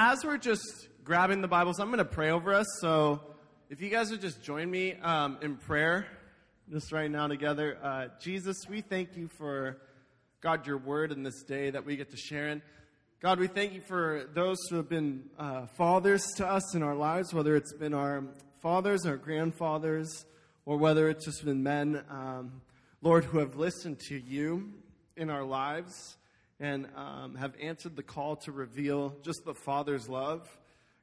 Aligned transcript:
as 0.00 0.24
we're 0.24 0.38
just 0.38 0.86
grabbing 1.02 1.42
the 1.42 1.48
Bibles, 1.48 1.80
I'm 1.80 1.88
going 1.88 1.98
to 1.98 2.04
pray 2.04 2.30
over 2.30 2.54
us. 2.54 2.66
So 2.80 3.20
if 3.68 3.80
you 3.80 3.88
guys 3.88 4.12
would 4.12 4.20
just 4.20 4.40
join 4.40 4.70
me 4.70 4.94
um, 4.94 5.38
in 5.42 5.56
prayer, 5.56 6.06
just 6.70 6.92
right 6.92 7.10
now 7.10 7.26
together. 7.26 7.76
Uh, 7.82 8.06
Jesus, 8.20 8.58
we 8.68 8.80
thank 8.80 9.16
you 9.16 9.26
for, 9.26 9.78
God, 10.40 10.68
your 10.68 10.78
word 10.78 11.10
in 11.10 11.24
this 11.24 11.42
day 11.42 11.70
that 11.70 11.84
we 11.84 11.96
get 11.96 12.12
to 12.12 12.16
share 12.16 12.46
in. 12.46 12.62
God, 13.20 13.40
we 13.40 13.48
thank 13.48 13.72
you 13.72 13.80
for 13.80 14.30
those 14.34 14.58
who 14.70 14.76
have 14.76 14.88
been 14.88 15.24
uh, 15.36 15.66
fathers 15.66 16.24
to 16.36 16.46
us 16.46 16.76
in 16.76 16.84
our 16.84 16.94
lives, 16.94 17.34
whether 17.34 17.56
it's 17.56 17.72
been 17.72 17.92
our 17.92 18.22
fathers, 18.62 19.04
our 19.04 19.16
grandfathers, 19.16 20.26
or 20.64 20.76
whether 20.76 21.08
it's 21.08 21.24
just 21.24 21.44
been 21.44 21.64
men, 21.64 22.04
um, 22.08 22.62
Lord, 23.02 23.24
who 23.24 23.38
have 23.38 23.56
listened 23.56 23.98
to 24.10 24.16
you 24.16 24.74
in 25.16 25.28
our 25.28 25.42
lives 25.42 26.18
and 26.60 26.88
um, 26.96 27.34
have 27.36 27.54
answered 27.60 27.96
the 27.96 28.02
call 28.02 28.36
to 28.36 28.52
reveal 28.52 29.14
just 29.22 29.44
the 29.44 29.54
Father's 29.54 30.08
love. 30.08 30.48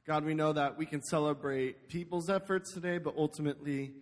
God, 0.06 0.24
we 0.24 0.34
know 0.34 0.52
that 0.52 0.78
we 0.78 0.86
can 0.86 1.02
celebrate 1.02 1.88
people's 1.88 2.28
efforts 2.28 2.72
today, 2.72 2.98
but 2.98 3.14
ultimately, 3.16 3.92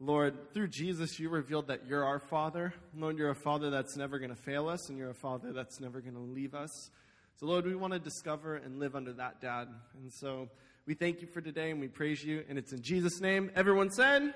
Lord, 0.00 0.52
through 0.52 0.68
Jesus, 0.68 1.20
you 1.20 1.28
revealed 1.28 1.68
that 1.68 1.86
you're 1.86 2.04
our 2.04 2.18
Father. 2.18 2.74
Lord, 2.96 3.18
you're 3.18 3.30
a 3.30 3.34
Father 3.34 3.70
that's 3.70 3.96
never 3.96 4.18
going 4.18 4.34
to 4.34 4.42
fail 4.42 4.68
us, 4.68 4.88
and 4.88 4.98
you're 4.98 5.10
a 5.10 5.14
Father 5.14 5.52
that's 5.52 5.80
never 5.80 6.00
going 6.00 6.14
to 6.14 6.20
leave 6.20 6.54
us. 6.54 6.90
So, 7.36 7.46
Lord, 7.46 7.66
we 7.66 7.74
want 7.74 7.92
to 7.92 7.98
discover 7.98 8.56
and 8.56 8.78
live 8.78 8.96
under 8.96 9.12
that, 9.14 9.40
Dad. 9.40 9.68
And 10.00 10.12
so 10.12 10.48
we 10.86 10.94
thank 10.94 11.20
you 11.20 11.28
for 11.28 11.40
today, 11.40 11.70
and 11.70 11.80
we 11.80 11.88
praise 11.88 12.24
you. 12.24 12.44
And 12.48 12.58
it's 12.58 12.72
in 12.72 12.82
Jesus' 12.82 13.20
name. 13.20 13.50
Everyone 13.54 13.90
said, 13.90 14.34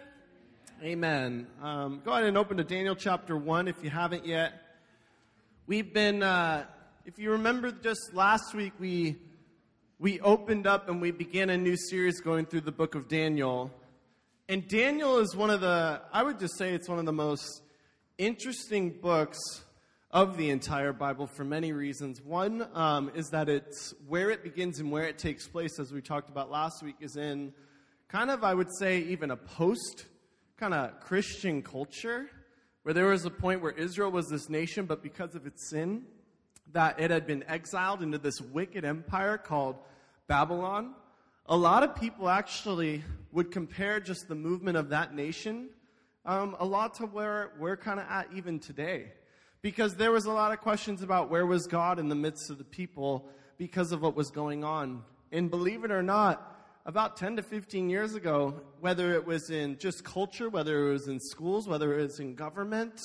Amen. 0.83 1.47
Um, 1.63 2.01
go 2.05 2.13
ahead 2.13 2.25
and 2.25 2.39
open 2.39 2.57
to 2.59 2.65
Daniel 2.65 2.95
chapter 2.95 3.37
1 3.37 3.69
if 3.69 3.83
you 3.83 3.91
haven't 3.91 4.27
yet. 4.27 4.70
We've 5.67 5.93
been, 5.93 6.23
uh, 6.23 6.65
if 7.05 7.19
you 7.19 7.33
remember 7.33 7.71
just 7.71 8.13
last 8.13 8.55
week, 8.55 8.73
we, 8.81 9.19
we 10.01 10.19
opened 10.21 10.67
up 10.67 10.89
and 10.89 11.01
we 11.01 11.13
began 11.13 11.49
a 11.49 11.57
new 11.57 11.77
series 11.77 12.21
going 12.21 12.47
through 12.47 12.63
the 12.63 12.73
book 12.73 12.97
of 12.97 13.07
Daniel. 13.07 13.71
And 14.49 14.67
Daniel 14.67 15.19
is 15.19 15.37
one 15.37 15.51
of 15.51 15.61
the, 15.61 16.01
I 16.13 16.25
would 16.25 16.41
just 16.41 16.59
say 16.59 16.73
it's 16.75 16.89
one 16.89 16.99
of 16.99 17.05
the 17.05 17.13
most 17.13 17.63
interesting 18.19 18.91
books 18.91 19.39
of 20.11 20.37
the 20.37 20.51
entire 20.51 20.93
Bible 20.93 21.29
for 21.29 21.45
many 21.45 21.73
reasons. 21.73 22.21
One 22.21 22.67
um, 22.75 23.13
is 23.15 23.29
that 23.29 23.49
it's 23.49 23.95
where 24.09 24.31
it 24.31 24.43
begins 24.43 24.81
and 24.81 24.91
where 24.91 25.05
it 25.05 25.19
takes 25.19 25.47
place, 25.47 25.79
as 25.79 25.93
we 25.93 26.03
talked 26.03 26.31
about 26.31 26.51
last 26.51 26.83
week, 26.83 26.97
is 26.99 27.15
in 27.15 27.53
kind 28.09 28.31
of, 28.31 28.43
I 28.43 28.55
would 28.55 28.75
say, 28.77 29.01
even 29.03 29.31
a 29.31 29.37
post 29.37 30.07
kind 30.57 30.75
of 30.75 30.99
Christian 30.99 31.63
culture 31.63 32.29
where 32.83 32.95
there 32.95 33.07
was 33.07 33.25
a 33.25 33.31
point 33.31 33.63
where 33.63 33.73
Israel 33.73 34.11
was 34.11 34.29
this 34.29 34.49
nation, 34.49 34.87
but 34.87 35.03
because 35.03 35.35
of 35.35 35.47
its 35.47 35.69
sin, 35.69 36.03
that 36.73 37.01
it 37.01 37.11
had 37.11 37.27
been 37.27 37.45
exiled 37.49 38.03
into 38.03 38.19
this 38.19 38.41
wicked 38.41 38.85
empire 38.85 39.37
called 39.37 39.77
Babylon. 40.27 40.95
A 41.47 41.57
lot 41.57 41.83
of 41.83 41.97
people 41.97 42.29
actually 42.29 43.03
would 43.33 43.51
compare 43.51 44.01
just 44.01 44.29
the 44.29 44.35
movement 44.35 44.77
of 44.77 44.91
that 44.91 45.15
nation 45.15 45.69
um, 46.25 46.57
a 46.61 46.65
lot 46.65 46.95
to 46.95 47.07
where 47.07 47.53
we're 47.59 47.77
kind 47.77 47.99
of 47.99 48.07
at 48.09 48.29
even 48.35 48.59
today. 48.59 49.13
Because 49.63 49.97
there 49.97 50.11
was 50.11 50.25
a 50.25 50.33
lot 50.33 50.53
of 50.53 50.61
questions 50.61 51.03
about 51.03 51.31
where 51.31 51.47
was 51.47 51.67
God 51.67 51.99
in 51.99 52.09
the 52.09 52.15
midst 52.15 52.51
of 52.51 52.59
the 52.59 52.65
people 52.65 53.29
because 53.59 53.93
of 53.93 54.01
what 54.01 54.17
was 54.17 54.31
going 54.31 54.65
on. 54.65 55.03
And 55.33 55.51
believe 55.51 55.85
it 55.85 55.91
or 55.91 56.03
not, 56.03 56.60
about 56.87 57.17
10 57.17 57.37
to 57.37 57.43
15 57.43 57.91
years 57.91 58.15
ago, 58.15 58.61
whether 58.81 59.13
it 59.13 59.27
was 59.27 59.51
in 59.51 59.79
just 59.79 60.03
culture, 60.03 60.49
whether 60.49 60.89
it 60.89 60.93
was 60.93 61.09
in 61.09 61.21
schools, 61.21 61.69
whether 61.69 61.99
it 61.99 62.03
was 62.03 62.21
in 62.21 62.35
government, 62.35 63.01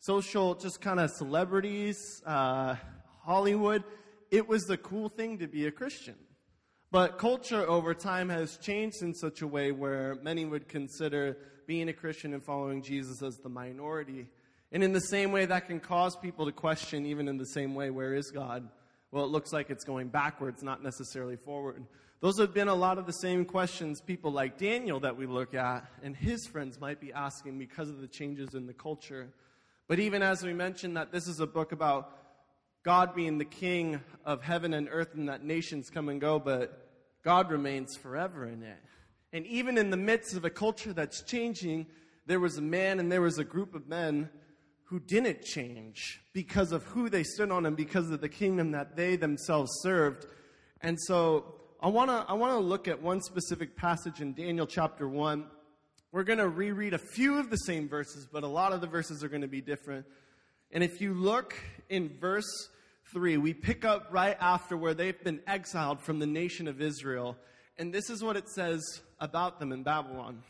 social, 0.00 0.54
just 0.54 0.80
kind 0.80 0.98
of 0.98 1.10
celebrities, 1.10 2.22
uh, 2.26 2.74
Hollywood, 3.22 3.84
it 4.30 4.48
was 4.48 4.64
the 4.64 4.76
cool 4.76 5.08
thing 5.08 5.38
to 5.38 5.46
be 5.46 5.66
a 5.66 5.70
Christian. 5.70 6.16
But 6.90 7.18
culture 7.18 7.68
over 7.68 7.94
time 7.94 8.28
has 8.28 8.56
changed 8.56 9.02
in 9.02 9.14
such 9.14 9.42
a 9.42 9.46
way 9.46 9.72
where 9.72 10.16
many 10.22 10.44
would 10.44 10.68
consider 10.68 11.36
being 11.66 11.88
a 11.88 11.92
Christian 11.92 12.32
and 12.32 12.44
following 12.44 12.82
Jesus 12.82 13.22
as 13.22 13.36
the 13.38 13.48
minority. 13.48 14.28
And 14.72 14.82
in 14.82 14.92
the 14.92 15.00
same 15.00 15.32
way, 15.32 15.46
that 15.46 15.66
can 15.66 15.80
cause 15.80 16.16
people 16.16 16.46
to 16.46 16.52
question, 16.52 17.06
even 17.06 17.28
in 17.28 17.38
the 17.38 17.46
same 17.46 17.74
way, 17.74 17.90
where 17.90 18.14
is 18.14 18.30
God? 18.30 18.68
Well, 19.10 19.24
it 19.24 19.28
looks 19.28 19.52
like 19.52 19.70
it's 19.70 19.84
going 19.84 20.08
backwards, 20.08 20.62
not 20.62 20.82
necessarily 20.82 21.36
forward. 21.36 21.84
Those 22.20 22.38
have 22.38 22.54
been 22.54 22.68
a 22.68 22.74
lot 22.74 22.96
of 22.96 23.04
the 23.04 23.12
same 23.12 23.44
questions 23.44 24.00
people 24.00 24.32
like 24.32 24.56
Daniel 24.56 25.00
that 25.00 25.18
we 25.18 25.26
look 25.26 25.52
at 25.52 25.86
and 26.02 26.16
his 26.16 26.46
friends 26.46 26.80
might 26.80 26.98
be 26.98 27.12
asking 27.12 27.58
because 27.58 27.90
of 27.90 28.00
the 28.00 28.08
changes 28.08 28.54
in 28.54 28.66
the 28.66 28.72
culture. 28.72 29.28
But 29.86 29.98
even 29.98 30.22
as 30.22 30.42
we 30.42 30.54
mentioned 30.54 30.96
that 30.96 31.12
this 31.12 31.28
is 31.28 31.40
a 31.40 31.46
book 31.46 31.72
about 31.72 32.16
God 32.84 33.14
being 33.14 33.36
the 33.36 33.44
king 33.44 34.00
of 34.24 34.42
heaven 34.42 34.72
and 34.72 34.88
earth 34.90 35.14
and 35.14 35.28
that 35.28 35.44
nations 35.44 35.90
come 35.90 36.08
and 36.08 36.18
go, 36.18 36.38
but 36.38 36.88
God 37.22 37.50
remains 37.50 37.96
forever 37.96 38.46
in 38.46 38.62
it. 38.62 38.78
And 39.34 39.46
even 39.46 39.76
in 39.76 39.90
the 39.90 39.98
midst 39.98 40.34
of 40.36 40.46
a 40.46 40.50
culture 40.50 40.94
that's 40.94 41.22
changing, 41.22 41.86
there 42.24 42.40
was 42.40 42.56
a 42.56 42.62
man 42.62 42.98
and 42.98 43.12
there 43.12 43.20
was 43.20 43.38
a 43.38 43.44
group 43.44 43.74
of 43.74 43.88
men 43.88 44.30
who 44.84 45.00
didn't 45.00 45.42
change 45.42 46.22
because 46.32 46.72
of 46.72 46.82
who 46.84 47.10
they 47.10 47.24
stood 47.24 47.50
on 47.50 47.66
and 47.66 47.76
because 47.76 48.10
of 48.10 48.22
the 48.22 48.28
kingdom 48.28 48.70
that 48.70 48.96
they 48.96 49.16
themselves 49.16 49.70
served. 49.82 50.24
And 50.80 50.98
so 50.98 51.55
I 51.78 51.88
want 51.88 52.08
to 52.08 52.24
I 52.26 52.32
want 52.32 52.54
to 52.54 52.58
look 52.58 52.88
at 52.88 53.02
one 53.02 53.20
specific 53.20 53.76
passage 53.76 54.22
in 54.22 54.32
Daniel 54.32 54.66
chapter 54.66 55.06
1. 55.06 55.44
We're 56.10 56.24
going 56.24 56.38
to 56.38 56.48
reread 56.48 56.94
a 56.94 56.98
few 56.98 57.36
of 57.38 57.50
the 57.50 57.58
same 57.58 57.86
verses, 57.86 58.26
but 58.26 58.44
a 58.44 58.48
lot 58.48 58.72
of 58.72 58.80
the 58.80 58.86
verses 58.86 59.22
are 59.22 59.28
going 59.28 59.42
to 59.42 59.48
be 59.48 59.60
different. 59.60 60.06
And 60.70 60.82
if 60.82 61.02
you 61.02 61.12
look 61.12 61.54
in 61.90 62.16
verse 62.18 62.70
3, 63.12 63.36
we 63.36 63.52
pick 63.52 63.84
up 63.84 64.08
right 64.10 64.38
after 64.40 64.74
where 64.74 64.94
they've 64.94 65.22
been 65.22 65.40
exiled 65.46 66.00
from 66.00 66.18
the 66.18 66.26
nation 66.26 66.66
of 66.66 66.80
Israel. 66.80 67.36
And 67.76 67.92
this 67.92 68.08
is 68.08 68.24
what 68.24 68.38
it 68.38 68.48
says 68.48 68.82
about 69.20 69.60
them 69.60 69.70
in 69.70 69.82
Babylon. 69.82 70.44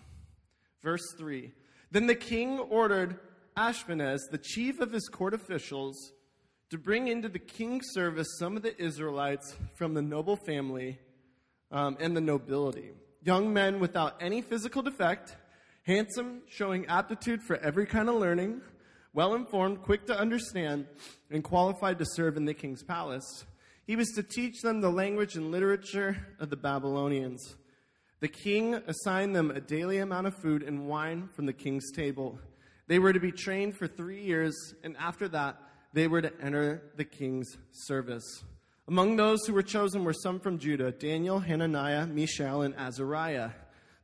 Verse 0.80 1.12
3 1.18 1.50
Then 1.90 2.06
the 2.06 2.14
king 2.14 2.60
ordered 2.60 3.18
Ashpenaz, 3.56 4.20
the 4.30 4.38
chief 4.38 4.78
of 4.78 4.92
his 4.92 5.08
court 5.08 5.34
officials, 5.34 6.12
to 6.70 6.78
bring 6.78 7.08
into 7.08 7.28
the 7.28 7.40
king's 7.40 7.86
service 7.94 8.28
some 8.38 8.56
of 8.56 8.62
the 8.62 8.80
Israelites 8.80 9.56
from 9.74 9.94
the 9.94 10.02
noble 10.02 10.36
family 10.36 11.00
um, 11.70 11.96
and 12.00 12.16
the 12.16 12.20
nobility. 12.20 12.90
Young 13.22 13.52
men 13.52 13.80
without 13.80 14.16
any 14.20 14.42
physical 14.42 14.82
defect, 14.82 15.36
handsome, 15.84 16.42
showing 16.48 16.86
aptitude 16.86 17.42
for 17.42 17.56
every 17.56 17.86
kind 17.86 18.08
of 18.08 18.16
learning, 18.16 18.60
well 19.12 19.34
informed, 19.34 19.82
quick 19.82 20.06
to 20.06 20.18
understand, 20.18 20.86
and 21.30 21.42
qualified 21.42 21.98
to 21.98 22.06
serve 22.06 22.36
in 22.36 22.44
the 22.44 22.54
king's 22.54 22.82
palace. 22.82 23.44
He 23.86 23.96
was 23.96 24.08
to 24.16 24.22
teach 24.22 24.62
them 24.62 24.80
the 24.80 24.90
language 24.90 25.36
and 25.36 25.50
literature 25.50 26.16
of 26.40 26.50
the 26.50 26.56
Babylonians. 26.56 27.56
The 28.20 28.28
king 28.28 28.74
assigned 28.74 29.36
them 29.36 29.50
a 29.50 29.60
daily 29.60 29.98
amount 29.98 30.26
of 30.26 30.34
food 30.34 30.62
and 30.62 30.88
wine 30.88 31.28
from 31.34 31.46
the 31.46 31.52
king's 31.52 31.92
table. 31.92 32.38
They 32.88 32.98
were 32.98 33.12
to 33.12 33.20
be 33.20 33.32
trained 33.32 33.76
for 33.76 33.86
three 33.86 34.22
years, 34.22 34.74
and 34.82 34.96
after 34.96 35.28
that, 35.28 35.60
they 35.92 36.08
were 36.08 36.22
to 36.22 36.32
enter 36.40 36.82
the 36.96 37.04
king's 37.04 37.56
service. 37.72 38.44
Among 38.88 39.16
those 39.16 39.44
who 39.44 39.52
were 39.52 39.64
chosen 39.64 40.04
were 40.04 40.12
some 40.12 40.38
from 40.38 40.58
Judah 40.58 40.92
Daniel, 40.92 41.40
Hananiah, 41.40 42.06
Mishael, 42.06 42.62
and 42.62 42.74
Azariah. 42.76 43.50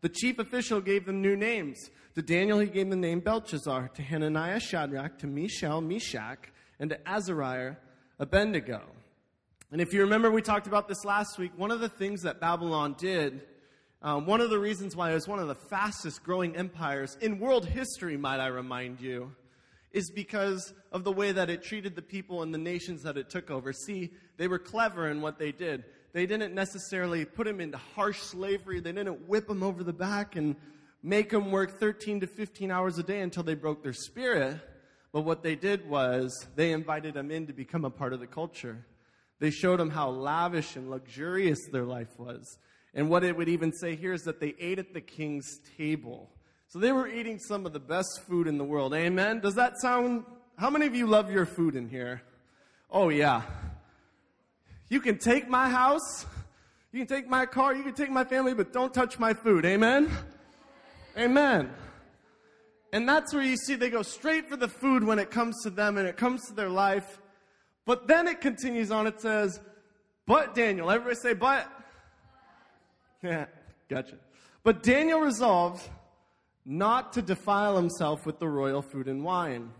The 0.01 0.09
chief 0.09 0.41
official 0.41 0.81
gave 0.81 1.07
them 1.07 1.23
new 1.23 1.37
names. 1.37 1.91
To 2.17 2.23
Daniel, 2.23 2.59
he 2.59 2.67
gave 2.67 2.91
the 2.91 2.97
name 2.97 3.21
Belteshazzar. 3.21 3.91
To 3.95 4.03
Hananiah, 4.03 4.59
Shadrach. 4.59 5.19
To 5.19 5.29
Mishael, 5.29 5.81
Meshach. 5.81 6.51
And 6.81 6.91
to 6.91 7.09
Azariah, 7.09 7.77
Abednego. 8.19 8.83
And 9.71 9.81
if 9.81 9.93
you 9.95 10.01
remember, 10.01 10.33
we 10.33 10.43
talked 10.43 10.67
about 10.67 10.89
this 10.89 11.05
last 11.05 11.39
week. 11.39 11.53
One 11.57 11.71
of 11.71 11.79
the 11.79 11.89
things 11.89 12.23
that 12.23 12.41
Babylon 12.41 12.97
did, 12.99 13.43
um, 14.03 14.27
one 14.27 14.41
of 14.41 14.51
the 14.51 14.59
reasons 14.59 14.97
why 14.97 15.13
it 15.13 15.15
was 15.15 15.29
one 15.29 15.39
of 15.39 15.47
the 15.47 15.55
fastest 15.55 16.25
growing 16.25 16.57
empires 16.57 17.17
in 17.21 17.39
world 17.39 17.67
history, 17.67 18.17
might 18.17 18.41
I 18.41 18.49
remind 18.49 19.01
you, 19.01 19.31
is 19.93 20.11
because 20.11 20.73
of 20.91 21.05
the 21.05 21.13
way 21.13 21.33
that 21.33 21.51
it 21.51 21.63
treated 21.63 21.95
the 21.95 22.03
people 22.03 22.43
and 22.43 22.53
the 22.53 22.59
nations 22.59 23.03
that 23.03 23.17
it 23.17 23.31
took 23.31 23.51
over. 23.51 23.73
See, 23.73 24.11
they 24.39 24.49
were 24.49 24.59
clever 24.59 25.09
in 25.09 25.21
what 25.21 25.39
they 25.39 25.53
did. 25.53 25.85
They 26.13 26.27
didn't 26.27 26.55
necessarily 26.55 27.25
put 27.25 27.47
them 27.47 27.61
into 27.61 27.79
harsh 27.79 28.21
slavery. 28.21 28.81
They 28.81 28.93
didn't 28.93 29.29
whip 29.29 29.47
them 29.47 29.63
over 29.63 29.83
the 29.83 29.93
back 29.93 30.37
and 30.37 30.57
make 31.03 31.31
them 31.31 31.51
work 31.51 31.79
13 31.79 32.21
to 32.21 32.27
15 32.27 32.71
hours 32.71 32.99
a 32.99 33.03
day 33.03 33.21
until 33.21 33.43
they 33.43 33.55
broke 33.55 33.83
their 33.83 33.93
spirit. 33.93 34.61
But 35.13 35.23
what 35.23 35.43
they 35.43 35.57
did 35.57 35.89
was 35.89 36.47
they 36.55 36.73
invited 36.73 37.15
them 37.15 37.31
in 37.31 37.47
to 37.47 37.53
become 37.53 37.85
a 37.85 37.91
part 37.91 38.13
of 38.13 38.21
the 38.21 38.27
culture. 38.27 38.87
They 39.41 39.51
showed 39.51 39.81
them 39.81 39.91
how 39.91 40.11
lavish 40.11 40.77
and 40.77 40.91
luxurious 40.91 41.67
their 41.71 41.85
life 41.85 42.19
was. 42.19 42.59
And 42.95 43.09
what 43.09 43.25
it 43.25 43.37
would 43.37 43.49
even 43.49 43.73
say 43.73 43.97
here 43.97 44.13
is 44.13 44.23
that 44.25 44.41
they 44.41 44.55
ate 44.59 44.79
at 44.79 44.95
the 44.95 45.01
king's 45.01 45.59
table. 45.77 46.31
So 46.73 46.79
they 46.79 46.91
were 46.91 47.07
eating 47.07 47.39
some 47.39 47.67
of 47.67 47.75
the 47.75 47.79
best 47.79 48.23
food 48.27 48.47
in 48.47 48.57
the 48.57 48.65
world. 48.65 48.95
Amen? 48.95 49.41
Does 49.41 49.57
that 49.57 49.79
sound. 49.79 50.25
How 50.57 50.71
many 50.71 50.87
of 50.87 50.95
you 50.95 51.07
love 51.07 51.31
your 51.31 51.45
food 51.45 51.77
in 51.77 51.87
here? 51.87 52.23
Oh, 52.91 53.11
yeah. 53.11 53.43
You 54.89 55.03
can 55.03 55.19
take 55.19 55.51
my 55.51 55.69
house, 55.69 56.25
you 56.91 57.05
can 57.05 57.07
take 57.07 57.29
my 57.29 57.45
car, 57.45 57.75
you 57.75 57.83
can 57.83 57.93
take 57.93 58.09
my 58.09 58.25
family, 58.25 58.55
but 58.55 58.73
don't 58.73 58.95
touch 58.95 59.19
my 59.19 59.35
food. 59.35 59.67
Amen? 59.67 60.11
Amen. 61.19 61.71
And 62.95 63.07
that's 63.07 63.35
where 63.35 63.43
you 63.43 63.59
see 63.59 63.75
they 63.75 63.91
go 63.91 64.01
straight 64.01 64.49
for 64.49 64.57
the 64.57 64.69
food 64.69 65.05
when 65.05 65.19
it 65.19 65.31
comes 65.31 65.63
to 65.65 65.71
them 65.71 65.99
and 65.99 66.09
it 66.09 66.17
comes 66.17 66.47
to 66.47 66.55
their 66.55 66.71
life. 66.71 67.21
But 67.85 68.09
then 68.09 68.27
it 68.27 68.41
continues 68.41 68.91
on. 68.91 69.07
It 69.07 69.21
says, 69.21 69.61
but 70.27 70.55
Daniel, 70.55 70.91
everybody 70.91 71.17
say 71.17 71.35
but. 71.35 71.71
Yeah, 73.23 73.45
gotcha. 73.91 74.17
But 74.65 74.83
Daniel 74.83 75.21
resolved 75.21 75.87
not 76.65 77.13
to 77.15 77.23
defile 77.23 77.77
himself 77.77 78.25
with 78.25 78.39
the 78.39 78.49
royal 78.49 78.83
food 78.83 79.09
and 79.09 79.25
wine. 79.25 79.71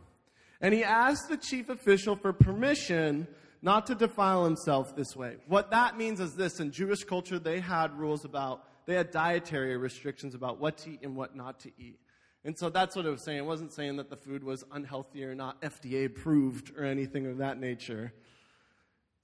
And 0.61 0.75
he 0.75 0.85
asked 0.85 1.29
the 1.29 1.37
chief 1.37 1.69
official 1.69 2.17
for 2.17 2.33
permission 2.33 3.27
not 3.63 3.87
to 3.87 3.95
defile 3.95 4.45
himself 4.45 4.95
this 4.97 5.15
way. 5.15 5.37
What 5.47 5.71
that 5.71 5.97
means 5.97 6.21
is 6.21 6.35
this 6.35 6.59
in 6.59 6.73
Jewish 6.73 7.05
culture, 7.05 7.39
they 7.39 7.61
had 7.61 7.97
rules 7.97 8.25
about, 8.25 8.65
they 8.87 8.95
had 8.95 9.13
dietary 9.13 9.77
restrictions 9.77 10.35
about 10.35 10.59
what 10.59 10.79
to 10.79 10.91
eat 10.91 11.01
and 11.03 11.15
what 11.15 11.37
not 11.37 11.61
to 11.61 11.71
eat. 11.79 11.99
And 12.45 12.59
so 12.59 12.71
that's 12.71 12.97
what 12.97 13.07
it 13.07 13.11
was 13.11 13.25
saying. 13.25 13.39
It 13.39 13.47
wasn't 13.47 13.73
saying 13.73 13.97
that 13.97 14.11
the 14.11 14.17
food 14.17 14.43
was 14.43 14.65
unhealthy 14.73 15.25
or 15.25 15.35
not 15.35 15.63
FDA 15.63 16.07
approved 16.07 16.73
or 16.77 16.85
anything 16.85 17.27
of 17.27 17.39
that 17.39 17.61
nature. 17.61 18.13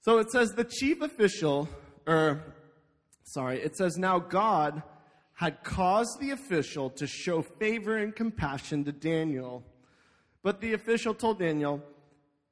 So 0.01 0.19
it 0.19 0.31
says 0.31 0.53
the 0.53 0.63
chief 0.63 1.01
official, 1.01 1.67
or 2.07 2.55
sorry, 3.23 3.61
it 3.61 3.75
says 3.75 3.97
now 3.97 4.19
God 4.19 4.81
had 5.39 5.63
caused 5.63 6.19
the 6.19 6.31
official 6.31 6.89
to 6.89 7.07
show 7.07 7.41
favor 7.41 7.95
and 7.95 8.13
compassion 8.13 8.83
to 8.83 8.91
Daniel. 8.91 9.63
But 10.43 10.59
the 10.59 10.73
official 10.73 11.13
told 11.13 11.39
Daniel, 11.39 11.81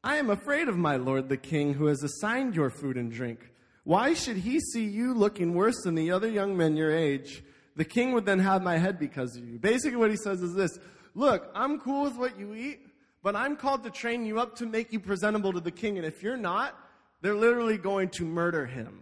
I 0.06 0.16
am 0.16 0.30
afraid 0.30 0.70
of 0.70 0.78
my 0.78 0.96
lord 0.96 1.28
the 1.28 1.36
king 1.36 1.74
who 1.74 1.88
has 1.88 2.02
assigned 2.02 2.56
your 2.56 2.70
food 2.70 2.96
and 2.96 3.12
drink. 3.12 3.52
Why 3.84 4.14
should 4.14 4.38
he 4.38 4.62
see 4.62 4.86
you 4.86 5.14
looking 5.14 5.54
worse 5.54 5.76
than 5.84 5.96
the 5.96 6.12
other 6.12 6.30
young 6.30 6.56
men 6.56 6.78
your 6.78 6.96
age? 6.96 7.44
The 7.76 7.84
king 7.84 8.14
would 8.14 8.26
then 8.26 8.40
have 8.40 8.64
my 8.64 8.78
head 8.78 9.00
because 9.00 9.36
of 9.36 9.46
you. 9.46 9.60
Basically, 9.60 9.98
what 9.98 10.10
he 10.10 10.16
says 10.16 10.42
is 10.42 10.54
this 10.54 10.80
Look, 11.14 11.52
I'm 11.54 11.82
cool 11.82 12.06
with 12.06 12.16
what 12.16 12.40
you 12.40 12.54
eat, 12.54 12.88
but 13.22 13.36
I'm 13.36 13.58
called 13.58 13.84
to 13.84 13.90
train 13.90 14.26
you 14.26 14.40
up 14.40 14.56
to 14.60 14.66
make 14.66 14.94
you 14.94 15.02
presentable 15.02 15.52
to 15.52 15.60
the 15.60 15.72
king. 15.72 15.98
And 15.98 16.08
if 16.08 16.24
you're 16.24 16.38
not, 16.38 16.74
they're 17.22 17.36
literally 17.36 17.78
going 17.78 18.08
to 18.12 18.24
murder 18.24 18.66
him 18.66 19.02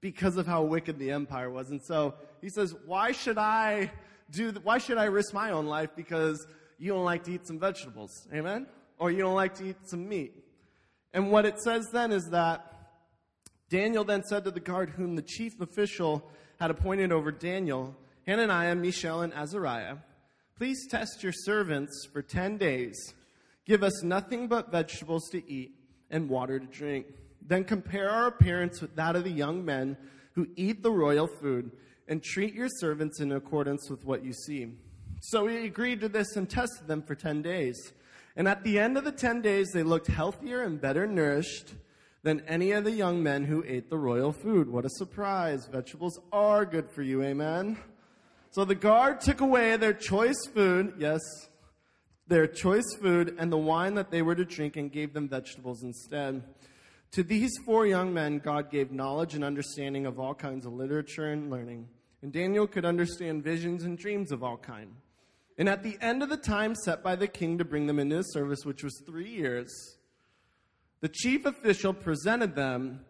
because 0.00 0.36
of 0.36 0.46
how 0.46 0.62
wicked 0.62 0.98
the 0.98 1.10
empire 1.10 1.50
was. 1.50 1.70
And 1.70 1.82
so 1.82 2.14
he 2.46 2.50
says, 2.50 2.76
Why 2.86 3.10
should 3.10 3.38
I 3.38 3.90
do, 4.30 4.52
th- 4.52 4.64
why 4.64 4.78
should 4.78 4.98
I 4.98 5.06
risk 5.06 5.34
my 5.34 5.50
own 5.50 5.66
life 5.66 5.90
because 5.96 6.46
you 6.78 6.92
don't 6.92 7.04
like 7.04 7.24
to 7.24 7.32
eat 7.32 7.44
some 7.44 7.58
vegetables? 7.58 8.28
Amen? 8.32 8.68
Or 9.00 9.10
you 9.10 9.18
don't 9.18 9.34
like 9.34 9.56
to 9.56 9.70
eat 9.70 9.76
some 9.86 10.08
meat. 10.08 10.44
And 11.12 11.32
what 11.32 11.44
it 11.44 11.60
says 11.60 11.88
then 11.92 12.12
is 12.12 12.28
that 12.30 12.92
Daniel 13.68 14.04
then 14.04 14.22
said 14.22 14.44
to 14.44 14.52
the 14.52 14.60
guard 14.60 14.90
whom 14.90 15.16
the 15.16 15.22
chief 15.22 15.60
official 15.60 16.22
had 16.60 16.70
appointed 16.70 17.10
over 17.10 17.32
Daniel, 17.32 17.96
Hananiah, 18.28 18.76
Mishael, 18.76 19.22
and 19.22 19.34
Azariah, 19.34 19.96
please 20.56 20.86
test 20.88 21.24
your 21.24 21.32
servants 21.32 22.06
for 22.12 22.22
10 22.22 22.58
days. 22.58 23.12
Give 23.64 23.82
us 23.82 24.04
nothing 24.04 24.46
but 24.46 24.70
vegetables 24.70 25.28
to 25.32 25.42
eat 25.50 25.72
and 26.12 26.28
water 26.28 26.60
to 26.60 26.66
drink. 26.66 27.06
Then 27.44 27.64
compare 27.64 28.08
our 28.08 28.28
appearance 28.28 28.80
with 28.80 28.94
that 28.94 29.16
of 29.16 29.24
the 29.24 29.32
young 29.32 29.64
men 29.64 29.96
who 30.34 30.46
eat 30.54 30.84
the 30.84 30.92
royal 30.92 31.26
food, 31.26 31.72
and 32.08 32.22
treat 32.22 32.54
your 32.54 32.68
servants 32.68 33.20
in 33.20 33.32
accordance 33.32 33.90
with 33.90 34.04
what 34.04 34.24
you 34.24 34.32
see. 34.32 34.72
So 35.20 35.46
he 35.46 35.64
agreed 35.64 36.00
to 36.00 36.08
this 36.08 36.36
and 36.36 36.48
tested 36.48 36.86
them 36.86 37.02
for 37.02 37.14
10 37.14 37.42
days. 37.42 37.92
And 38.36 38.46
at 38.46 38.64
the 38.64 38.78
end 38.78 38.96
of 38.98 39.04
the 39.04 39.12
10 39.12 39.40
days, 39.40 39.70
they 39.72 39.82
looked 39.82 40.08
healthier 40.08 40.62
and 40.62 40.80
better 40.80 41.06
nourished 41.06 41.74
than 42.22 42.42
any 42.46 42.72
of 42.72 42.84
the 42.84 42.90
young 42.90 43.22
men 43.22 43.44
who 43.44 43.64
ate 43.66 43.88
the 43.88 43.98
royal 43.98 44.32
food. 44.32 44.68
What 44.68 44.84
a 44.84 44.90
surprise. 44.90 45.66
Vegetables 45.70 46.18
are 46.32 46.64
good 46.64 46.90
for 46.90 47.02
you, 47.02 47.22
amen? 47.22 47.78
So 48.50 48.64
the 48.64 48.74
guard 48.74 49.20
took 49.20 49.40
away 49.40 49.76
their 49.76 49.92
choice 49.92 50.46
food, 50.52 50.94
yes, 50.98 51.20
their 52.26 52.46
choice 52.46 52.94
food, 53.00 53.36
and 53.38 53.52
the 53.52 53.56
wine 53.56 53.94
that 53.94 54.10
they 54.10 54.22
were 54.22 54.34
to 54.34 54.44
drink, 54.44 54.76
and 54.76 54.90
gave 54.90 55.12
them 55.12 55.28
vegetables 55.28 55.82
instead. 55.82 56.42
To 57.12 57.22
these 57.22 57.52
four 57.64 57.86
young 57.86 58.12
men, 58.12 58.38
God 58.38 58.70
gave 58.70 58.90
knowledge 58.90 59.34
and 59.34 59.44
understanding 59.44 60.04
of 60.06 60.18
all 60.18 60.34
kinds 60.34 60.66
of 60.66 60.72
literature 60.72 61.30
and 61.30 61.50
learning. 61.50 61.88
And 62.22 62.32
Daniel 62.32 62.66
could 62.66 62.84
understand 62.84 63.44
visions 63.44 63.84
and 63.84 63.98
dreams 63.98 64.32
of 64.32 64.42
all 64.42 64.56
kind. 64.56 64.94
And 65.58 65.68
at 65.68 65.82
the 65.82 65.96
end 66.00 66.22
of 66.22 66.28
the 66.28 66.36
time 66.36 66.74
set 66.74 67.02
by 67.02 67.16
the 67.16 67.26
king 67.26 67.58
to 67.58 67.64
bring 67.64 67.86
them 67.86 67.98
into 67.98 68.16
his 68.16 68.32
service, 68.32 68.64
which 68.64 68.84
was 68.84 69.02
three 69.06 69.30
years, 69.30 69.96
the 71.00 71.08
chief 71.08 71.46
official 71.46 71.92
presented 71.92 72.54
them 72.54 73.04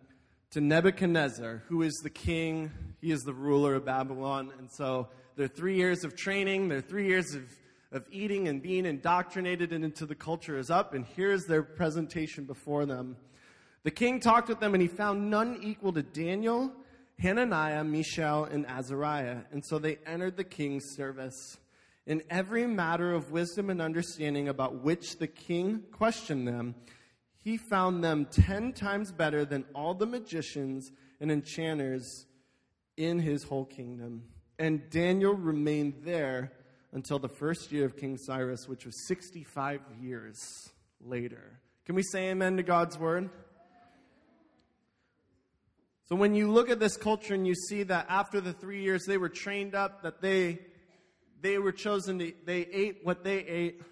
to 0.50 0.60
Nebuchadnezzar, 0.60 1.62
who 1.68 1.82
is 1.82 1.94
the 2.02 2.10
king. 2.10 2.70
He 3.00 3.10
is 3.10 3.22
the 3.22 3.34
ruler 3.34 3.74
of 3.74 3.84
Babylon. 3.84 4.52
And 4.58 4.70
so 4.70 5.08
their 5.36 5.48
three 5.48 5.76
years 5.76 6.04
of 6.04 6.16
training, 6.16 6.68
their 6.68 6.80
three 6.80 7.06
years 7.06 7.34
of, 7.34 7.44
of 7.92 8.04
eating 8.10 8.48
and 8.48 8.62
being 8.62 8.86
indoctrinated 8.86 9.72
into 9.72 10.06
the 10.06 10.14
culture 10.14 10.58
is 10.58 10.70
up. 10.70 10.94
And 10.94 11.04
here's 11.04 11.44
their 11.44 11.62
presentation 11.62 12.44
before 12.44 12.86
them. 12.86 13.16
The 13.82 13.90
king 13.90 14.18
talked 14.18 14.48
with 14.48 14.60
them, 14.60 14.74
and 14.74 14.82
he 14.82 14.88
found 14.88 15.30
none 15.30 15.60
equal 15.62 15.92
to 15.92 16.02
Daniel, 16.02 16.72
Hananiah, 17.18 17.84
Mishael, 17.84 18.44
and 18.44 18.66
Azariah. 18.66 19.42
And 19.50 19.64
so 19.64 19.78
they 19.78 19.98
entered 20.06 20.36
the 20.36 20.44
king's 20.44 20.94
service. 20.94 21.58
In 22.06 22.22
every 22.30 22.66
matter 22.66 23.12
of 23.12 23.30
wisdom 23.30 23.70
and 23.70 23.80
understanding 23.82 24.48
about 24.48 24.82
which 24.82 25.18
the 25.18 25.26
king 25.26 25.84
questioned 25.92 26.46
them, 26.46 26.74
he 27.42 27.56
found 27.56 28.04
them 28.04 28.26
ten 28.26 28.72
times 28.72 29.12
better 29.12 29.44
than 29.44 29.64
all 29.74 29.94
the 29.94 30.06
magicians 30.06 30.90
and 31.20 31.30
enchanters 31.30 32.26
in 32.96 33.18
his 33.18 33.44
whole 33.44 33.64
kingdom. 33.64 34.22
And 34.58 34.88
Daniel 34.90 35.34
remained 35.34 35.94
there 36.02 36.52
until 36.92 37.18
the 37.18 37.28
first 37.28 37.72
year 37.72 37.84
of 37.84 37.96
King 37.96 38.16
Cyrus, 38.16 38.68
which 38.68 38.86
was 38.86 39.06
65 39.06 39.80
years 40.00 40.70
later. 41.00 41.60
Can 41.84 41.94
we 41.94 42.02
say 42.02 42.30
amen 42.30 42.56
to 42.56 42.62
God's 42.62 42.98
word? 42.98 43.30
So 46.08 46.14
when 46.14 46.34
you 46.36 46.50
look 46.50 46.70
at 46.70 46.78
this 46.78 46.96
culture 46.96 47.34
and 47.34 47.46
you 47.46 47.54
see 47.54 47.82
that 47.82 48.06
after 48.08 48.40
the 48.40 48.52
three 48.52 48.82
years 48.82 49.04
they 49.06 49.18
were 49.18 49.28
trained 49.28 49.74
up, 49.74 50.02
that 50.02 50.20
they 50.20 50.60
they 51.40 51.58
were 51.58 51.72
chosen 51.72 52.18
to 52.20 52.32
they 52.44 52.60
ate 52.60 53.00
what 53.02 53.24
they 53.24 53.38
ate, 53.38 53.82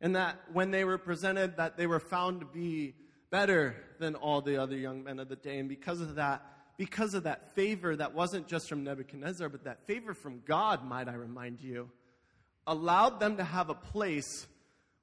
and 0.00 0.16
that 0.16 0.38
when 0.52 0.70
they 0.70 0.84
were 0.84 0.98
presented 0.98 1.56
that 1.56 1.78
they 1.78 1.86
were 1.86 2.00
found 2.00 2.40
to 2.40 2.46
be 2.46 2.94
better 3.30 3.74
than 3.98 4.14
all 4.14 4.42
the 4.42 4.58
other 4.58 4.76
young 4.76 5.02
men 5.02 5.18
of 5.18 5.28
the 5.28 5.36
day. 5.36 5.58
And 5.58 5.68
because 5.68 6.00
of 6.02 6.16
that, 6.16 6.44
because 6.76 7.14
of 7.14 7.22
that 7.22 7.54
favor 7.54 7.96
that 7.96 8.14
wasn't 8.14 8.48
just 8.48 8.68
from 8.68 8.84
Nebuchadnezzar, 8.84 9.48
but 9.48 9.64
that 9.64 9.86
favor 9.86 10.12
from 10.12 10.42
God, 10.46 10.84
might 10.84 11.08
I 11.08 11.14
remind 11.14 11.62
you, 11.62 11.90
allowed 12.66 13.18
them 13.18 13.38
to 13.38 13.44
have 13.44 13.70
a 13.70 13.74
place 13.74 14.46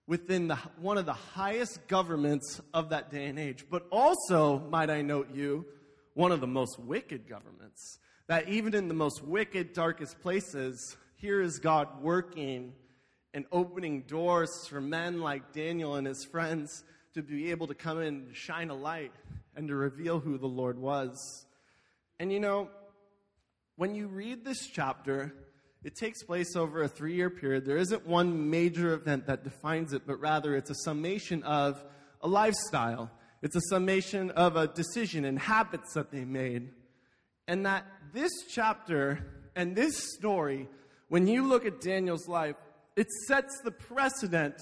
within 0.06 0.48
the, 0.50 0.56
one 0.80 0.98
of 0.98 1.06
the 1.06 1.14
highest 1.14 1.88
governments 1.88 2.62
of 2.74 2.90
that 2.90 3.10
day 3.10 3.26
and 3.26 3.40
age. 3.40 3.66
But 3.70 3.88
also, 3.92 4.60
might 4.60 4.90
I 4.90 5.02
note 5.02 5.30
you, 5.34 5.66
one 6.14 6.32
of 6.32 6.42
the 6.42 6.48
most 6.48 6.80
wicked 6.80 7.28
governments. 7.28 8.00
That 8.28 8.48
even 8.50 8.74
in 8.74 8.88
the 8.88 8.94
most 8.94 9.24
wicked, 9.24 9.74
darkest 9.74 10.22
places, 10.22 10.96
here 11.16 11.42
is 11.42 11.60
God 11.60 12.02
working 12.02 12.74
and 13.34 13.46
opening 13.52 14.04
doors 14.04 14.68
for 14.68 14.80
men 14.80 15.20
like 15.20 15.54
Daniel 15.54 15.96
and 15.96 16.08
his 16.08 16.24
friends 16.24 16.84
to 17.16 17.22
be 17.22 17.52
able 17.52 17.68
to 17.68 17.76
come 17.76 18.00
in 18.00 18.08
and 18.08 18.36
shine 18.36 18.70
a 18.70 18.76
light 18.76 19.12
and 19.56 19.68
to 19.68 19.76
reveal 19.76 20.20
who 20.20 20.38
the 20.38 20.48
Lord 20.48 20.78
was. 20.78 21.46
And 22.20 22.32
you 22.32 22.40
know, 22.40 22.70
when 23.76 23.96
you 23.96 24.08
read 24.08 24.46
this 24.46 24.68
chapter, 24.68 25.34
it 25.84 25.96
takes 25.96 26.24
place 26.24 26.56
over 26.56 26.84
a 26.84 26.88
three 26.88 27.16
year 27.16 27.30
period. 27.30 27.66
There 27.66 27.78
isn't 27.78 28.08
one 28.08 28.50
major 28.50 28.94
event 28.94 29.28
that 29.28 29.44
defines 29.44 29.94
it, 29.94 30.04
but 30.08 30.20
rather 30.20 30.56
it's 30.56 30.70
a 30.70 30.76
summation 30.76 31.44
of 31.44 31.84
a 32.22 32.28
lifestyle 32.28 33.12
it's 33.44 33.58
a 33.58 33.62
summation 33.70 34.32
of 34.32 34.56
a 34.56 34.68
decision 34.68 35.26
and 35.26 35.38
habits 35.38 35.94
that 35.96 36.12
they 36.12 36.24
made. 36.24 36.70
And 37.46 37.66
that 37.66 37.86
this 38.14 38.32
chapter 38.50 39.50
and 39.54 39.76
this 39.76 40.16
story, 40.16 40.70
when 41.10 41.28
you 41.28 41.46
look 41.46 41.66
at 41.66 41.82
Daniel's 41.82 42.30
life, 42.30 42.56
it 42.96 43.12
sets 43.28 43.60
the 43.66 43.72
precedent 43.72 44.56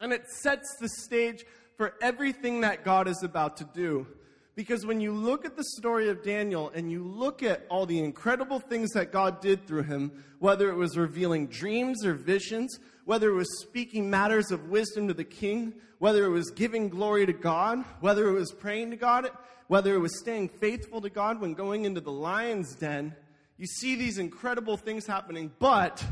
and 0.00 0.12
it 0.12 0.22
sets 0.30 0.76
the 0.80 0.88
stage 0.88 1.44
for 1.76 1.94
everything 2.00 2.60
that 2.60 2.84
God 2.84 3.08
is 3.08 3.24
about 3.24 3.56
to 3.56 3.68
do. 3.74 4.06
Because 4.54 4.84
when 4.84 5.00
you 5.00 5.12
look 5.12 5.46
at 5.46 5.56
the 5.56 5.64
story 5.64 6.10
of 6.10 6.22
Daniel 6.22 6.70
and 6.74 6.90
you 6.90 7.02
look 7.02 7.42
at 7.42 7.64
all 7.70 7.86
the 7.86 8.00
incredible 8.00 8.60
things 8.60 8.90
that 8.90 9.10
God 9.10 9.40
did 9.40 9.66
through 9.66 9.84
him, 9.84 10.12
whether 10.40 10.68
it 10.68 10.74
was 10.74 10.98
revealing 10.98 11.46
dreams 11.46 12.04
or 12.04 12.12
visions, 12.12 12.78
whether 13.06 13.30
it 13.30 13.34
was 13.34 13.62
speaking 13.62 14.10
matters 14.10 14.50
of 14.50 14.68
wisdom 14.68 15.08
to 15.08 15.14
the 15.14 15.24
king, 15.24 15.72
whether 15.98 16.26
it 16.26 16.30
was 16.30 16.50
giving 16.50 16.90
glory 16.90 17.24
to 17.24 17.32
God, 17.32 17.82
whether 18.00 18.28
it 18.28 18.32
was 18.32 18.52
praying 18.52 18.90
to 18.90 18.96
God, 18.96 19.30
whether 19.68 19.94
it 19.94 19.98
was 19.98 20.18
staying 20.18 20.48
faithful 20.48 21.00
to 21.00 21.08
God 21.08 21.40
when 21.40 21.54
going 21.54 21.86
into 21.86 22.00
the 22.00 22.12
lion's 22.12 22.74
den, 22.74 23.14
you 23.56 23.66
see 23.66 23.94
these 23.96 24.18
incredible 24.18 24.76
things 24.76 25.06
happening, 25.06 25.50
but 25.60 26.04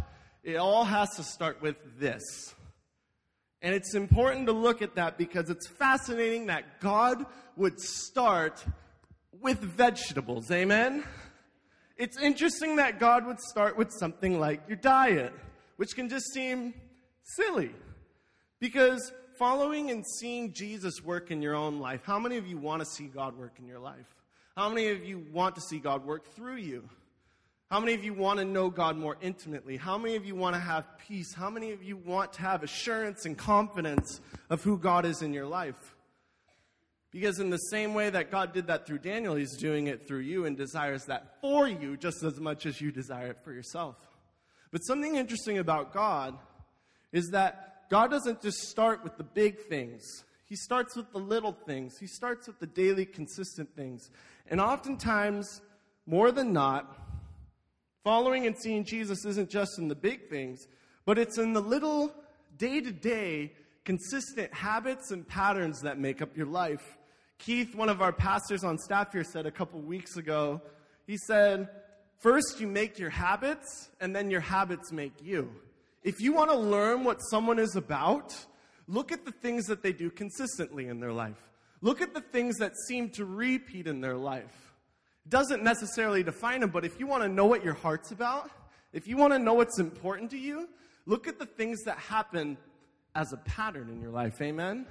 it 0.42 0.56
all 0.56 0.84
has 0.84 1.10
to 1.16 1.22
start 1.22 1.60
with 1.60 1.76
this. 1.98 2.54
And 3.62 3.74
it's 3.74 3.94
important 3.94 4.46
to 4.46 4.52
look 4.52 4.80
at 4.80 4.94
that 4.94 5.18
because 5.18 5.50
it's 5.50 5.66
fascinating 5.66 6.46
that 6.46 6.80
God 6.80 7.24
would 7.56 7.78
start 7.78 8.64
with 9.40 9.58
vegetables. 9.58 10.50
Amen? 10.50 11.04
It's 11.96 12.18
interesting 12.18 12.76
that 12.76 12.98
God 12.98 13.26
would 13.26 13.40
start 13.40 13.76
with 13.76 13.92
something 13.92 14.40
like 14.40 14.62
your 14.68 14.76
diet 14.76 15.34
which 15.76 15.94
can 15.94 16.08
just 16.08 16.32
seem 16.32 16.74
silly. 17.22 17.70
Because 18.60 19.12
following 19.38 19.90
and 19.90 20.04
seeing 20.06 20.52
Jesus 20.52 21.02
work 21.02 21.30
in 21.30 21.40
your 21.40 21.54
own 21.54 21.80
life, 21.80 22.02
how 22.04 22.18
many 22.18 22.36
of 22.36 22.46
you 22.46 22.58
want 22.58 22.80
to 22.80 22.86
see 22.86 23.06
God 23.06 23.38
work 23.38 23.54
in 23.58 23.66
your 23.66 23.78
life? 23.78 24.14
How 24.56 24.68
many 24.68 24.88
of 24.88 25.04
you 25.04 25.24
want 25.32 25.54
to 25.54 25.60
see 25.62 25.78
God 25.78 26.04
work 26.04 26.34
through 26.34 26.56
you? 26.56 26.88
How 27.70 27.78
many 27.78 27.94
of 27.94 28.02
you 28.02 28.12
want 28.12 28.40
to 28.40 28.44
know 28.44 28.68
God 28.68 28.96
more 28.96 29.16
intimately? 29.20 29.76
How 29.76 29.96
many 29.96 30.16
of 30.16 30.24
you 30.24 30.34
want 30.34 30.56
to 30.56 30.60
have 30.60 30.98
peace? 31.06 31.32
How 31.32 31.48
many 31.48 31.70
of 31.70 31.84
you 31.84 31.96
want 31.96 32.32
to 32.32 32.40
have 32.40 32.64
assurance 32.64 33.26
and 33.26 33.38
confidence 33.38 34.20
of 34.50 34.60
who 34.64 34.76
God 34.76 35.06
is 35.06 35.22
in 35.22 35.32
your 35.32 35.46
life? 35.46 35.94
Because, 37.12 37.38
in 37.38 37.48
the 37.48 37.58
same 37.58 37.94
way 37.94 38.10
that 38.10 38.32
God 38.32 38.52
did 38.52 38.66
that 38.66 38.88
through 38.88 38.98
Daniel, 38.98 39.36
He's 39.36 39.56
doing 39.56 39.86
it 39.86 40.08
through 40.08 40.20
you 40.20 40.46
and 40.46 40.56
desires 40.56 41.04
that 41.04 41.40
for 41.40 41.68
you 41.68 41.96
just 41.96 42.24
as 42.24 42.40
much 42.40 42.66
as 42.66 42.80
you 42.80 42.90
desire 42.90 43.28
it 43.28 43.38
for 43.44 43.52
yourself. 43.52 43.94
But 44.72 44.80
something 44.80 45.14
interesting 45.14 45.58
about 45.58 45.94
God 45.94 46.36
is 47.12 47.28
that 47.30 47.88
God 47.88 48.10
doesn't 48.10 48.42
just 48.42 48.68
start 48.68 49.04
with 49.04 49.16
the 49.16 49.24
big 49.24 49.60
things, 49.60 50.02
He 50.44 50.56
starts 50.56 50.96
with 50.96 51.12
the 51.12 51.18
little 51.18 51.52
things, 51.52 51.98
He 52.00 52.08
starts 52.08 52.48
with 52.48 52.58
the 52.58 52.66
daily, 52.66 53.06
consistent 53.06 53.76
things. 53.76 54.10
And 54.48 54.60
oftentimes, 54.60 55.60
more 56.04 56.32
than 56.32 56.52
not, 56.52 56.99
following 58.02 58.46
and 58.46 58.56
seeing 58.56 58.84
Jesus 58.84 59.24
isn't 59.24 59.50
just 59.50 59.78
in 59.78 59.88
the 59.88 59.94
big 59.94 60.28
things, 60.28 60.66
but 61.04 61.18
it's 61.18 61.38
in 61.38 61.52
the 61.52 61.60
little, 61.60 62.12
day 62.56 62.80
to 62.80 62.92
day, 62.92 63.52
consistent 63.84 64.52
habits 64.54 65.10
and 65.10 65.26
patterns 65.26 65.80
that 65.82 65.98
make 65.98 66.22
up 66.22 66.36
your 66.36 66.46
life. 66.46 66.98
Keith, 67.38 67.74
one 67.74 67.88
of 67.88 68.02
our 68.02 68.12
pastors 68.12 68.64
on 68.64 68.78
staff 68.78 69.12
here, 69.12 69.24
said 69.24 69.46
a 69.46 69.50
couple 69.50 69.80
weeks 69.80 70.16
ago, 70.16 70.60
he 71.06 71.16
said, 71.16 71.68
First, 72.18 72.60
you 72.60 72.66
make 72.66 72.98
your 72.98 73.10
habits, 73.10 73.88
and 73.98 74.14
then 74.14 74.30
your 74.30 74.40
habits 74.40 74.92
make 74.92 75.14
you. 75.22 75.50
If 76.02 76.20
you 76.20 76.34
want 76.34 76.50
to 76.50 76.56
learn 76.56 77.02
what 77.02 77.18
someone 77.30 77.58
is 77.58 77.76
about, 77.76 78.34
look 78.86 79.10
at 79.10 79.24
the 79.24 79.32
things 79.32 79.66
that 79.66 79.82
they 79.82 79.92
do 79.92 80.10
consistently 80.10 80.88
in 80.88 81.00
their 81.00 81.12
life. 81.12 81.50
Look 81.80 82.02
at 82.02 82.12
the 82.12 82.20
things 82.20 82.58
that 82.58 82.72
seem 82.88 83.08
to 83.10 83.24
repeat 83.24 83.86
in 83.86 84.02
their 84.02 84.16
life. 84.16 84.69
Doesn't 85.30 85.62
necessarily 85.62 86.22
define 86.22 86.60
them, 86.60 86.70
but 86.70 86.84
if 86.84 87.00
you 87.00 87.06
want 87.06 87.22
to 87.22 87.28
know 87.28 87.46
what 87.46 87.64
your 87.64 87.74
heart's 87.74 88.10
about, 88.10 88.50
if 88.92 89.06
you 89.06 89.16
want 89.16 89.32
to 89.32 89.38
know 89.38 89.54
what's 89.54 89.78
important 89.78 90.30
to 90.32 90.38
you, 90.38 90.68
look 91.06 91.28
at 91.28 91.38
the 91.38 91.46
things 91.46 91.84
that 91.84 91.96
happen 91.98 92.58
as 93.14 93.32
a 93.32 93.36
pattern 93.38 93.88
in 93.88 94.00
your 94.00 94.10
life. 94.10 94.42
Amen? 94.42 94.86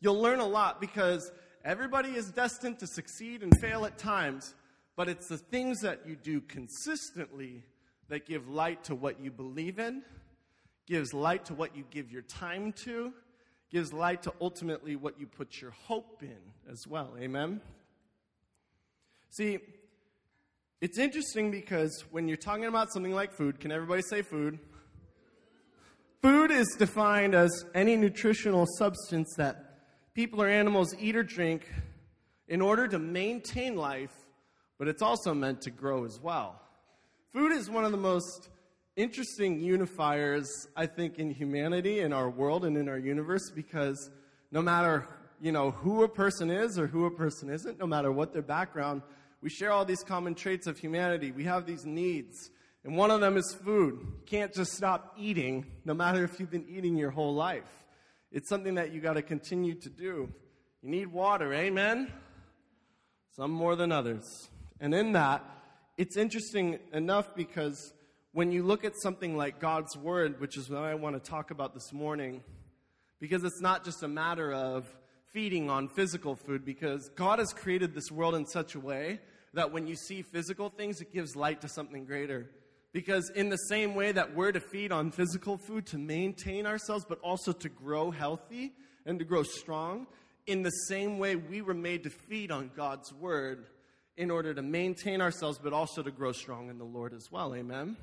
You'll 0.00 0.20
learn 0.20 0.38
a 0.38 0.46
lot 0.46 0.80
because 0.80 1.32
everybody 1.64 2.10
is 2.10 2.30
destined 2.30 2.78
to 2.78 2.86
succeed 2.86 3.42
and 3.42 3.52
fail 3.60 3.84
at 3.84 3.98
times, 3.98 4.54
but 4.96 5.08
it's 5.08 5.26
the 5.26 5.38
things 5.38 5.80
that 5.80 6.06
you 6.06 6.16
do 6.16 6.40
consistently 6.40 7.64
that 8.08 8.26
give 8.26 8.48
light 8.48 8.84
to 8.84 8.94
what 8.94 9.20
you 9.20 9.32
believe 9.32 9.80
in, 9.80 10.02
gives 10.86 11.12
light 11.12 11.44
to 11.46 11.54
what 11.54 11.76
you 11.76 11.84
give 11.90 12.12
your 12.12 12.22
time 12.22 12.72
to, 12.72 13.12
gives 13.70 13.92
light 13.92 14.22
to 14.22 14.32
ultimately 14.40 14.94
what 14.94 15.18
you 15.18 15.26
put 15.26 15.60
your 15.60 15.72
hope 15.72 16.22
in 16.22 16.38
as 16.70 16.86
well. 16.86 17.14
Amen? 17.18 17.60
See, 19.30 19.58
it's 20.80 20.98
interesting 20.98 21.50
because 21.50 22.04
when 22.10 22.28
you're 22.28 22.36
talking 22.36 22.64
about 22.64 22.92
something 22.92 23.12
like 23.12 23.32
food, 23.32 23.60
can 23.60 23.72
everybody 23.72 24.02
say 24.02 24.22
food? 24.22 24.58
Food 26.22 26.50
is 26.50 26.76
defined 26.78 27.34
as 27.34 27.64
any 27.74 27.96
nutritional 27.96 28.66
substance 28.78 29.34
that 29.36 29.78
people 30.14 30.42
or 30.42 30.48
animals 30.48 30.94
eat 30.98 31.16
or 31.16 31.22
drink 31.22 31.66
in 32.48 32.60
order 32.60 32.86
to 32.88 32.98
maintain 32.98 33.76
life 33.76 34.12
but 34.80 34.88
it's 34.88 35.02
also 35.02 35.34
meant 35.34 35.60
to 35.60 35.70
grow 35.70 36.06
as 36.06 36.18
well. 36.22 36.58
Food 37.34 37.52
is 37.52 37.68
one 37.68 37.84
of 37.84 37.92
the 37.92 37.98
most 37.98 38.48
interesting 38.96 39.60
unifiers, 39.60 40.46
I 40.74 40.86
think, 40.86 41.18
in 41.18 41.30
humanity, 41.30 42.00
in 42.00 42.14
our 42.14 42.30
world, 42.30 42.64
and 42.64 42.78
in 42.78 42.88
our 42.88 42.98
universe 42.98 43.50
because 43.54 44.10
no 44.50 44.62
matter 44.62 45.06
you 45.38 45.52
know 45.52 45.70
who 45.70 46.02
a 46.02 46.08
person 46.08 46.50
is 46.50 46.78
or 46.78 46.86
who 46.86 47.04
a 47.04 47.10
person 47.10 47.50
isn't, 47.50 47.78
no 47.78 47.86
matter 47.86 48.10
what 48.10 48.32
their 48.32 48.40
background, 48.40 49.02
we 49.42 49.48
share 49.50 49.72
all 49.72 49.84
these 49.84 50.02
common 50.02 50.34
traits 50.34 50.66
of 50.66 50.78
humanity. 50.78 51.32
We 51.32 51.44
have 51.44 51.66
these 51.66 51.86
needs, 51.86 52.50
and 52.84 52.96
one 52.96 53.10
of 53.10 53.20
them 53.20 53.36
is 53.36 53.56
food. 53.64 53.98
You 54.00 54.22
can't 54.26 54.52
just 54.52 54.72
stop 54.72 55.14
eating, 55.18 55.66
no 55.84 55.94
matter 55.94 56.24
if 56.24 56.38
you've 56.38 56.50
been 56.50 56.66
eating 56.68 56.96
your 56.96 57.10
whole 57.10 57.34
life. 57.34 57.70
It's 58.30 58.48
something 58.48 58.74
that 58.74 58.92
you 58.92 59.00
got 59.00 59.14
to 59.14 59.22
continue 59.22 59.74
to 59.74 59.88
do. 59.88 60.28
You 60.82 60.90
need 60.90 61.06
water, 61.06 61.52
amen? 61.52 62.12
Some 63.36 63.50
more 63.50 63.76
than 63.76 63.92
others. 63.92 64.24
And 64.80 64.94
in 64.94 65.12
that, 65.12 65.44
it's 65.96 66.16
interesting 66.16 66.78
enough 66.92 67.34
because 67.34 67.92
when 68.32 68.52
you 68.52 68.62
look 68.62 68.84
at 68.84 68.92
something 69.02 69.36
like 69.36 69.58
God's 69.58 69.96
Word, 69.96 70.40
which 70.40 70.56
is 70.56 70.70
what 70.70 70.82
I 70.82 70.94
want 70.94 71.22
to 71.22 71.30
talk 71.30 71.50
about 71.50 71.74
this 71.74 71.92
morning, 71.92 72.42
because 73.18 73.44
it's 73.44 73.60
not 73.60 73.84
just 73.84 74.02
a 74.02 74.08
matter 74.08 74.52
of 74.52 74.86
feeding 75.32 75.70
on 75.70 75.88
physical 75.88 76.36
food, 76.36 76.64
because 76.64 77.10
God 77.16 77.38
has 77.38 77.52
created 77.52 77.94
this 77.94 78.10
world 78.10 78.34
in 78.34 78.46
such 78.46 78.74
a 78.74 78.80
way 78.80 79.20
that 79.54 79.72
when 79.72 79.86
you 79.86 79.96
see 79.96 80.22
physical 80.22 80.68
things, 80.68 81.00
it 81.00 81.12
gives 81.12 81.36
light 81.36 81.60
to 81.62 81.68
something 81.68 82.04
greater. 82.04 82.50
Because, 82.92 83.30
in 83.30 83.48
the 83.48 83.56
same 83.56 83.94
way 83.94 84.10
that 84.12 84.34
we're 84.34 84.52
to 84.52 84.60
feed 84.60 84.90
on 84.90 85.12
physical 85.12 85.56
food 85.56 85.86
to 85.86 85.98
maintain 85.98 86.66
ourselves, 86.66 87.04
but 87.08 87.20
also 87.20 87.52
to 87.52 87.68
grow 87.68 88.10
healthy 88.10 88.72
and 89.06 89.18
to 89.18 89.24
grow 89.24 89.44
strong, 89.44 90.06
in 90.46 90.62
the 90.62 90.70
same 90.70 91.18
way 91.18 91.36
we 91.36 91.62
were 91.62 91.74
made 91.74 92.02
to 92.02 92.10
feed 92.10 92.50
on 92.50 92.70
God's 92.76 93.12
Word 93.12 93.66
in 94.16 94.30
order 94.30 94.52
to 94.52 94.62
maintain 94.62 95.20
ourselves, 95.20 95.58
but 95.62 95.72
also 95.72 96.02
to 96.02 96.10
grow 96.10 96.32
strong 96.32 96.68
in 96.68 96.78
the 96.78 96.84
Lord 96.84 97.14
as 97.14 97.30
well. 97.30 97.54
Amen. 97.54 97.96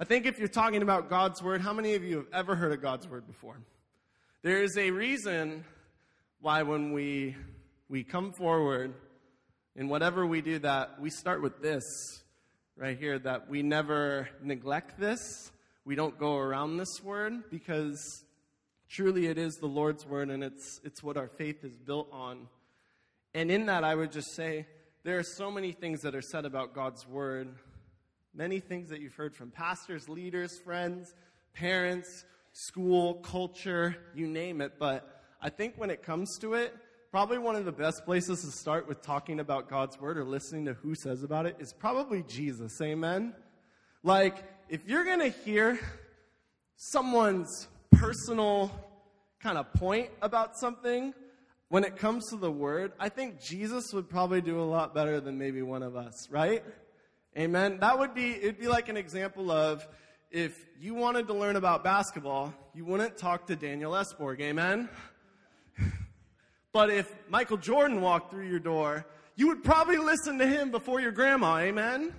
I 0.00 0.04
think 0.04 0.26
if 0.26 0.38
you're 0.38 0.46
talking 0.46 0.82
about 0.82 1.10
God's 1.10 1.42
word, 1.42 1.60
how 1.60 1.72
many 1.72 1.94
of 1.94 2.04
you 2.04 2.18
have 2.18 2.26
ever 2.32 2.54
heard 2.54 2.70
of 2.70 2.80
God's 2.80 3.08
word 3.08 3.26
before? 3.26 3.60
There 4.42 4.62
is 4.62 4.76
a 4.78 4.92
reason 4.92 5.64
why 6.40 6.62
when 6.62 6.92
we 6.92 7.36
we 7.88 8.04
come 8.04 8.32
forward 8.32 8.94
in 9.74 9.88
whatever 9.88 10.26
we 10.26 10.40
do 10.40 10.58
that 10.60 11.00
we 11.00 11.10
start 11.10 11.42
with 11.42 11.60
this 11.60 11.82
right 12.76 12.96
here 12.96 13.18
that 13.18 13.48
we 13.48 13.62
never 13.62 14.28
neglect 14.42 15.00
this. 15.00 15.50
We 15.84 15.96
don't 15.96 16.18
go 16.18 16.36
around 16.36 16.76
this 16.76 17.02
word 17.02 17.50
because 17.50 18.24
truly 18.88 19.26
it 19.26 19.36
is 19.36 19.56
the 19.56 19.66
Lord's 19.66 20.06
word 20.06 20.30
and 20.30 20.44
it's 20.44 20.80
it's 20.84 21.02
what 21.02 21.16
our 21.16 21.28
faith 21.28 21.64
is 21.64 21.76
built 21.76 22.08
on. 22.12 22.46
And 23.34 23.50
in 23.50 23.66
that 23.66 23.82
I 23.82 23.94
would 23.94 24.12
just 24.12 24.34
say 24.34 24.66
there 25.04 25.18
are 25.18 25.24
so 25.24 25.50
many 25.50 25.72
things 25.72 26.02
that 26.02 26.14
are 26.14 26.22
said 26.22 26.44
about 26.44 26.74
God's 26.74 27.06
Word, 27.06 27.54
many 28.34 28.60
things 28.60 28.90
that 28.90 29.00
you've 29.00 29.14
heard 29.14 29.34
from 29.34 29.50
pastors, 29.50 30.08
leaders, 30.08 30.58
friends, 30.58 31.14
parents, 31.54 32.24
school, 32.52 33.14
culture, 33.14 33.96
you 34.14 34.26
name 34.26 34.60
it. 34.60 34.74
But 34.78 35.17
I 35.40 35.50
think 35.50 35.74
when 35.76 35.90
it 35.90 36.02
comes 36.02 36.36
to 36.38 36.54
it, 36.54 36.74
probably 37.10 37.38
one 37.38 37.54
of 37.54 37.64
the 37.64 37.72
best 37.72 38.04
places 38.04 38.42
to 38.42 38.50
start 38.50 38.88
with 38.88 39.02
talking 39.02 39.38
about 39.38 39.68
God's 39.68 40.00
Word 40.00 40.18
or 40.18 40.24
listening 40.24 40.64
to 40.66 40.74
who 40.74 40.94
says 40.94 41.22
about 41.22 41.46
it 41.46 41.56
is 41.60 41.72
probably 41.72 42.24
Jesus. 42.24 42.80
Amen? 42.82 43.34
Like, 44.02 44.44
if 44.68 44.86
you're 44.86 45.04
going 45.04 45.20
to 45.20 45.28
hear 45.28 45.78
someone's 46.76 47.68
personal 47.92 48.70
kind 49.40 49.58
of 49.58 49.72
point 49.74 50.10
about 50.22 50.58
something, 50.58 51.14
when 51.68 51.84
it 51.84 51.96
comes 51.96 52.30
to 52.30 52.36
the 52.36 52.50
word, 52.50 52.92
I 52.98 53.08
think 53.08 53.40
Jesus 53.40 53.92
would 53.92 54.08
probably 54.08 54.40
do 54.40 54.60
a 54.60 54.64
lot 54.64 54.94
better 54.94 55.20
than 55.20 55.38
maybe 55.38 55.62
one 55.62 55.82
of 55.82 55.96
us, 55.96 56.28
right? 56.30 56.64
Amen. 57.36 57.78
That 57.80 57.98
would 57.98 58.14
be, 58.14 58.30
it'd 58.30 58.58
be 58.58 58.68
like 58.68 58.88
an 58.88 58.96
example 58.96 59.50
of 59.50 59.86
if 60.30 60.66
you 60.80 60.94
wanted 60.94 61.26
to 61.28 61.34
learn 61.34 61.56
about 61.56 61.84
basketball, 61.84 62.52
you 62.74 62.84
wouldn't 62.84 63.16
talk 63.18 63.46
to 63.46 63.56
Daniel 63.56 63.92
Esborg, 63.92 64.40
amen? 64.40 64.88
But 66.72 66.90
if 66.90 67.12
Michael 67.28 67.56
Jordan 67.56 68.00
walked 68.00 68.30
through 68.30 68.48
your 68.48 68.58
door, 68.58 69.06
you 69.36 69.48
would 69.48 69.62
probably 69.62 69.98
listen 69.98 70.38
to 70.38 70.46
him 70.46 70.70
before 70.70 71.00
your 71.00 71.12
grandma, 71.12 71.58
amen? 71.58 72.14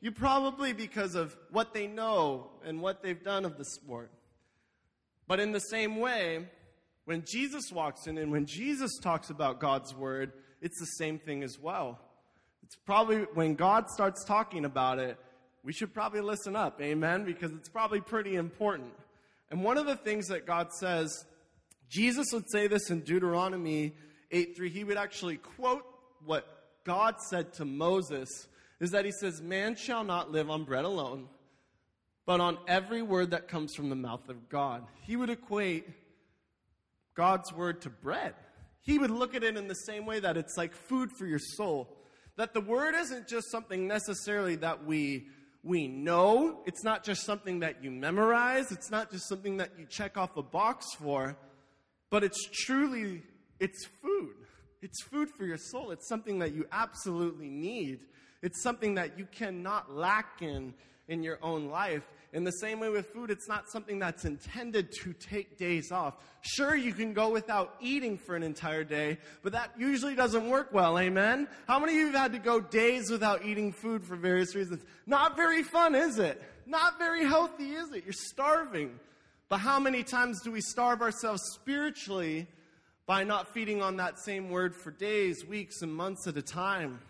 You 0.00 0.12
probably 0.12 0.72
because 0.72 1.14
of 1.14 1.36
what 1.50 1.74
they 1.74 1.86
know 1.86 2.50
and 2.64 2.80
what 2.80 3.02
they've 3.02 3.22
done 3.22 3.44
of 3.44 3.58
the 3.58 3.64
sport. 3.64 4.10
But 5.26 5.40
in 5.40 5.52
the 5.52 5.60
same 5.60 5.96
way, 5.96 6.46
when 7.04 7.24
Jesus 7.26 7.72
walks 7.72 8.06
in 8.06 8.18
and 8.18 8.30
when 8.30 8.46
Jesus 8.46 8.98
talks 9.02 9.30
about 9.30 9.60
God's 9.60 9.94
word, 9.94 10.32
it's 10.60 10.78
the 10.78 10.86
same 10.86 11.18
thing 11.18 11.42
as 11.42 11.58
well. 11.58 11.98
It's 12.62 12.76
probably 12.76 13.20
when 13.34 13.54
God 13.54 13.88
starts 13.90 14.24
talking 14.24 14.64
about 14.64 14.98
it, 14.98 15.18
we 15.64 15.72
should 15.72 15.92
probably 15.92 16.20
listen 16.20 16.54
up, 16.54 16.80
amen, 16.80 17.24
because 17.24 17.50
it's 17.52 17.68
probably 17.68 18.00
pretty 18.00 18.36
important. 18.36 18.92
And 19.50 19.64
one 19.64 19.78
of 19.78 19.86
the 19.86 19.96
things 19.96 20.28
that 20.28 20.46
God 20.46 20.72
says, 20.72 21.24
Jesus 21.88 22.26
would 22.32 22.50
say 22.50 22.66
this 22.66 22.90
in 22.90 23.00
Deuteronomy 23.00 23.94
8 24.30 24.56
3. 24.56 24.70
He 24.70 24.84
would 24.84 24.98
actually 24.98 25.36
quote 25.36 25.84
what 26.24 26.46
God 26.84 27.16
said 27.30 27.52
to 27.54 27.64
Moses 27.64 28.28
is 28.80 28.90
that 28.90 29.04
he 29.04 29.12
says, 29.12 29.40
Man 29.40 29.76
shall 29.76 30.04
not 30.04 30.30
live 30.30 30.50
on 30.50 30.64
bread 30.64 30.84
alone, 30.84 31.28
but 32.26 32.40
on 32.40 32.58
every 32.66 33.02
word 33.02 33.30
that 33.30 33.48
comes 33.48 33.74
from 33.74 33.88
the 33.90 33.96
mouth 33.96 34.28
of 34.28 34.48
God. 34.48 34.86
He 35.02 35.16
would 35.16 35.30
equate 35.30 35.88
God's 37.14 37.52
word 37.52 37.80
to 37.82 37.90
bread. 37.90 38.34
He 38.80 38.98
would 38.98 39.10
look 39.10 39.34
at 39.34 39.42
it 39.42 39.56
in 39.56 39.68
the 39.68 39.74
same 39.74 40.06
way 40.06 40.20
that 40.20 40.36
it's 40.36 40.56
like 40.56 40.74
food 40.74 41.10
for 41.18 41.26
your 41.26 41.40
soul. 41.40 41.96
That 42.36 42.54
the 42.54 42.60
word 42.60 42.94
isn't 42.94 43.26
just 43.26 43.50
something 43.50 43.88
necessarily 43.88 44.56
that 44.56 44.84
we 44.84 45.26
we 45.64 45.88
know. 45.88 46.60
It's 46.66 46.84
not 46.84 47.04
just 47.04 47.24
something 47.24 47.60
that 47.60 47.82
you 47.82 47.90
memorize. 47.90 48.70
It's 48.70 48.90
not 48.90 49.10
just 49.10 49.28
something 49.28 49.56
that 49.56 49.72
you 49.78 49.86
check 49.86 50.16
off 50.16 50.36
a 50.36 50.42
box 50.42 50.86
for, 50.94 51.36
but 52.10 52.24
it's 52.24 52.48
truly 52.64 53.22
it's 53.60 53.86
food. 54.02 54.34
It's 54.82 55.02
food 55.02 55.28
for 55.36 55.44
your 55.44 55.58
soul. 55.58 55.90
It's 55.90 56.08
something 56.08 56.38
that 56.38 56.54
you 56.54 56.66
absolutely 56.70 57.48
need. 57.48 58.00
It's 58.42 58.62
something 58.62 58.94
that 58.94 59.18
you 59.18 59.26
cannot 59.26 59.92
lack 59.92 60.40
in 60.40 60.74
in 61.08 61.22
your 61.22 61.38
own 61.42 61.68
life. 61.68 62.02
In 62.32 62.44
the 62.44 62.52
same 62.52 62.78
way 62.78 62.90
with 62.90 63.06
food, 63.06 63.30
it's 63.30 63.48
not 63.48 63.70
something 63.70 63.98
that's 63.98 64.26
intended 64.26 64.92
to 65.02 65.14
take 65.14 65.56
days 65.56 65.90
off. 65.90 66.14
Sure, 66.42 66.76
you 66.76 66.92
can 66.92 67.14
go 67.14 67.30
without 67.30 67.74
eating 67.80 68.18
for 68.18 68.36
an 68.36 68.42
entire 68.42 68.84
day, 68.84 69.16
but 69.42 69.52
that 69.52 69.72
usually 69.78 70.14
doesn't 70.14 70.48
work 70.48 70.68
well, 70.70 70.98
amen? 70.98 71.48
How 71.66 71.78
many 71.78 71.94
of 71.94 71.98
you 71.98 72.06
have 72.08 72.14
had 72.14 72.32
to 72.32 72.38
go 72.38 72.60
days 72.60 73.10
without 73.10 73.46
eating 73.46 73.72
food 73.72 74.04
for 74.04 74.14
various 74.14 74.54
reasons? 74.54 74.84
Not 75.06 75.36
very 75.36 75.62
fun, 75.62 75.94
is 75.94 76.18
it? 76.18 76.40
Not 76.66 76.98
very 76.98 77.24
healthy, 77.24 77.72
is 77.72 77.90
it? 77.92 78.04
You're 78.04 78.12
starving. 78.12 79.00
But 79.48 79.58
how 79.58 79.80
many 79.80 80.02
times 80.02 80.42
do 80.42 80.52
we 80.52 80.60
starve 80.60 81.00
ourselves 81.00 81.42
spiritually 81.54 82.46
by 83.06 83.24
not 83.24 83.54
feeding 83.54 83.82
on 83.82 83.96
that 83.96 84.18
same 84.18 84.50
word 84.50 84.74
for 84.74 84.90
days, 84.90 85.44
weeks, 85.46 85.82
and 85.82 85.94
months 85.94 86.26
at 86.26 86.36
a 86.36 86.42
time, 86.42 87.00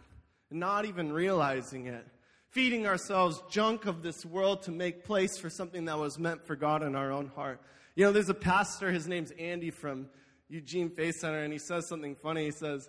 and 0.50 0.60
not 0.60 0.84
even 0.84 1.12
realizing 1.12 1.86
it? 1.86 2.06
feeding 2.50 2.86
ourselves 2.86 3.42
junk 3.50 3.86
of 3.86 4.02
this 4.02 4.24
world 4.24 4.62
to 4.62 4.70
make 4.70 5.04
place 5.04 5.38
for 5.38 5.50
something 5.50 5.84
that 5.84 5.98
was 5.98 6.18
meant 6.18 6.46
for 6.46 6.56
God 6.56 6.82
in 6.82 6.94
our 6.94 7.12
own 7.12 7.28
heart. 7.28 7.60
You 7.94 8.04
know, 8.04 8.12
there's 8.12 8.30
a 8.30 8.34
pastor, 8.34 8.90
his 8.90 9.06
name's 9.06 9.32
Andy 9.32 9.70
from 9.70 10.08
Eugene 10.48 10.88
Faith 10.88 11.16
Center, 11.16 11.42
and 11.42 11.52
he 11.52 11.58
says 11.58 11.86
something 11.88 12.16
funny. 12.16 12.46
He 12.46 12.50
says, 12.50 12.88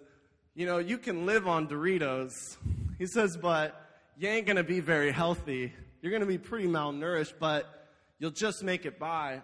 You 0.56 0.66
know, 0.66 0.78
you 0.78 0.98
can 0.98 1.26
live 1.26 1.48
on 1.48 1.68
Doritos. 1.68 2.58
He 2.98 3.06
says, 3.06 3.38
but 3.38 3.80
you 4.18 4.28
ain't 4.28 4.46
going 4.46 4.58
to 4.58 4.64
be 4.64 4.80
very 4.80 5.12
healthy. 5.12 5.74
You're 6.02 6.12
going 6.12 6.22
to 6.22 6.28
be 6.28 6.38
pretty 6.38 6.68
malnourished, 6.68 7.34
but 7.40 7.79
you'll 8.20 8.32
just 8.32 8.64
make 8.64 8.86
it 8.86 9.00
by. 9.00 9.42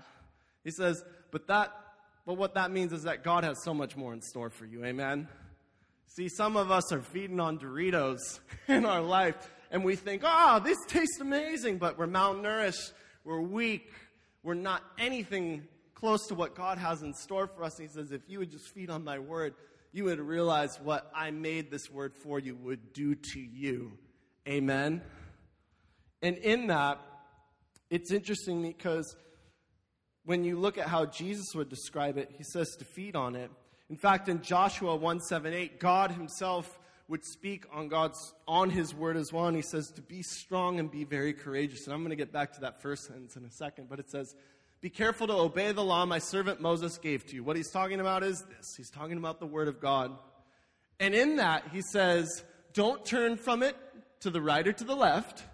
He 0.64 0.72
says, 0.72 1.04
but 1.32 1.48
that, 1.48 1.74
but 2.26 2.36
what 2.36 2.54
that 2.56 2.72
means 2.72 2.94
is 2.94 3.04
that 3.04 3.24
God 3.24 3.44
has 3.44 3.64
so 3.64 3.74
much 3.74 3.96
more 3.96 4.14
in 4.14 4.22
store 4.22 4.50
for 4.50 4.66
you. 4.66 4.86
Amen. 4.86 5.28
See, 6.08 6.30
some 6.30 6.56
of 6.56 6.72
us 6.72 6.92
are 6.92 7.02
feeding 7.02 7.40
on 7.40 7.58
Doritos 7.58 8.40
in 8.68 8.86
our 8.86 9.02
life 9.02 9.36
and 9.72 9.84
we 9.84 9.96
think, 9.96 10.22
oh, 10.24 10.60
this 10.64 10.78
tastes 10.88 11.20
amazing, 11.20 11.78
but 11.78 11.98
we're 11.98 12.08
malnourished, 12.08 12.94
we're 13.24 13.42
weak, 13.42 13.92
we're 14.44 14.54
not 14.54 14.84
anything 14.98 15.68
close 15.96 16.28
to 16.28 16.36
what 16.36 16.56
God 16.56 16.78
has 16.78 17.02
in 17.02 17.14
store 17.14 17.48
for 17.48 17.64
us. 17.64 17.78
He 17.78 17.88
says, 17.88 18.12
if 18.12 18.22
you 18.28 18.40
would 18.40 18.52
just 18.52 18.74
feed 18.74 18.90
on 18.90 19.04
my 19.04 19.20
word, 19.20 19.56
you 19.92 20.04
would 20.06 20.20
realize 20.20 20.80
what 20.82 21.10
I 21.16 21.32
made 21.32 21.72
this 21.72 21.90
word 21.90 22.14
for 22.16 22.40
you 22.40 22.56
would 22.56 22.94
do 22.94 23.16
to 23.16 23.40
you. 23.40 23.98
Amen. 24.48 25.02
And 26.22 26.38
in 26.38 26.68
that, 26.68 27.02
it's 27.96 28.12
interesting 28.12 28.62
because 28.62 29.16
when 30.26 30.44
you 30.44 30.60
look 30.60 30.78
at 30.78 30.88
how 30.88 31.06
Jesus 31.06 31.56
would 31.56 31.70
describe 31.70 32.18
it, 32.18 32.30
he 32.38 32.44
says 32.44 32.76
to 32.78 32.86
feed 32.86 33.16
on 33.16 33.36
it. 33.36 33.50
In 33.90 33.96
fact, 33.96 34.28
in 34.28 34.42
Joshua 34.42 34.98
1 34.98 35.22
7 35.22 35.54
8, 35.54 35.80
God 35.80 36.12
himself 36.12 36.78
would 37.08 37.24
speak 37.24 37.66
on 37.72 37.88
God's 37.88 38.34
on 38.48 38.70
his 38.70 38.94
word 38.94 39.16
as 39.16 39.32
well. 39.32 39.46
And 39.46 39.56
he 39.56 39.62
says 39.62 39.92
to 39.92 40.02
be 40.02 40.24
strong 40.24 40.80
and 40.80 40.92
be 40.92 41.06
very 41.06 41.34
courageous. 41.34 41.86
And 41.86 41.94
I'm 41.94 42.02
going 42.02 42.10
to 42.10 42.18
get 42.18 42.34
back 42.34 42.52
to 42.56 42.62
that 42.62 42.82
first 42.82 43.06
sentence 43.06 43.38
in 43.38 43.46
a 43.46 43.52
second, 43.52 43.88
but 43.90 44.00
it 44.00 44.10
says, 44.10 44.36
Be 44.82 44.90
careful 44.90 45.28
to 45.28 45.34
obey 45.34 45.72
the 45.72 45.84
law 45.84 46.06
my 46.06 46.20
servant 46.20 46.60
Moses 46.60 46.98
gave 46.98 47.26
to 47.28 47.36
you. 47.36 47.46
What 47.46 47.56
he's 47.56 47.72
talking 47.72 48.02
about 48.02 48.24
is 48.24 48.44
this. 48.50 48.74
He's 48.76 48.90
talking 48.90 49.18
about 49.18 49.40
the 49.40 49.48
word 49.48 49.70
of 49.70 49.80
God. 49.80 50.12
And 51.00 51.14
in 51.14 51.38
that, 51.38 51.64
he 51.72 51.82
says, 51.82 52.44
Don't 52.74 53.06
turn 53.06 53.38
from 53.38 53.64
it 53.64 53.78
to 54.20 54.30
the 54.30 54.42
right 54.42 54.68
or 54.68 54.74
to 54.74 54.84
the 54.84 54.96
left, 54.96 55.46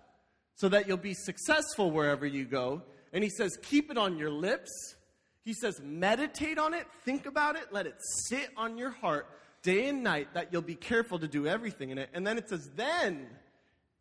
so 0.55 0.69
that 0.69 0.87
you'll 0.87 0.97
be 0.97 1.13
successful 1.13 1.91
wherever 1.91 2.25
you 2.25 2.45
go. 2.45 2.83
And 3.13 3.23
he 3.23 3.29
says, 3.29 3.57
Keep 3.61 3.91
it 3.91 3.97
on 3.97 4.17
your 4.17 4.31
lips. 4.31 4.95
He 5.43 5.53
says, 5.53 5.81
meditate 5.83 6.59
on 6.59 6.73
it, 6.73 6.85
think 7.03 7.25
about 7.25 7.55
it, 7.55 7.67
let 7.71 7.87
it 7.87 7.95
sit 8.27 8.49
on 8.55 8.77
your 8.77 8.91
heart, 8.91 9.27
day 9.63 9.87
and 9.87 10.03
night 10.03 10.33
that 10.33 10.49
you'll 10.51 10.61
be 10.61 10.75
careful 10.75 11.17
to 11.19 11.27
do 11.27 11.47
everything 11.47 11.89
in 11.89 11.97
it. 11.97 12.09
And 12.13 12.25
then 12.25 12.37
it 12.37 12.47
says, 12.47 12.69
then, 12.75 13.27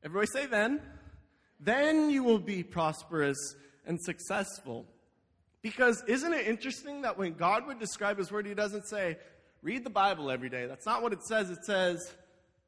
everybody 0.04 0.26
say 0.32 0.46
then, 0.46 0.80
then 1.58 2.10
you 2.10 2.22
will 2.22 2.38
be 2.38 2.62
prosperous 2.62 3.38
and 3.86 4.00
successful. 4.00 4.86
Because 5.62 6.02
isn't 6.06 6.32
it 6.32 6.46
interesting 6.46 7.02
that 7.02 7.16
when 7.18 7.34
God 7.34 7.66
would 7.66 7.78
describe 7.78 8.18
His 8.18 8.30
Word, 8.30 8.46
He 8.46 8.54
doesn't 8.54 8.86
say, 8.88 9.16
read 9.62 9.84
the 9.84 9.90
Bible 9.90 10.30
every 10.30 10.48
day. 10.50 10.66
That's 10.66 10.86
not 10.86 11.02
what 11.02 11.12
it 11.12 11.22
says. 11.22 11.50
It 11.50 11.64
says, 11.64 12.14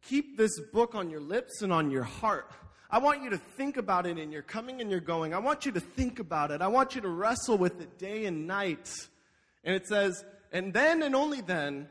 keep 0.03 0.38
this 0.38 0.59
book 0.73 0.95
on 0.95 1.11
your 1.11 1.21
lips 1.21 1.61
and 1.61 1.73
on 1.73 1.90
your 1.90 2.03
heart. 2.03 2.51
I 2.94 2.98
want 2.98 3.22
you 3.22 3.31
to 3.31 3.38
think 3.38 3.78
about 3.78 4.07
it 4.07 4.18
in 4.18 4.31
your 4.31 4.42
coming 4.42 4.83
and 4.83 4.90
your 4.90 5.00
going. 5.00 5.33
I 5.33 5.38
want 5.38 5.64
you 5.64 5.72
to 5.72 5.81
think 5.81 6.18
about 6.18 6.50
it. 6.50 6.61
I 6.61 6.68
want 6.68 6.94
you 6.94 7.00
to 7.00 7.09
wrestle 7.09 7.57
with 7.57 7.81
it 7.81 7.98
day 7.98 8.26
and 8.26 8.46
night. 8.46 8.92
And 9.64 9.74
it 9.74 9.87
says, 9.87 10.22
and 10.52 10.74
then 10.74 11.02
and 11.02 11.16
only 11.16 11.40
then 11.40 11.88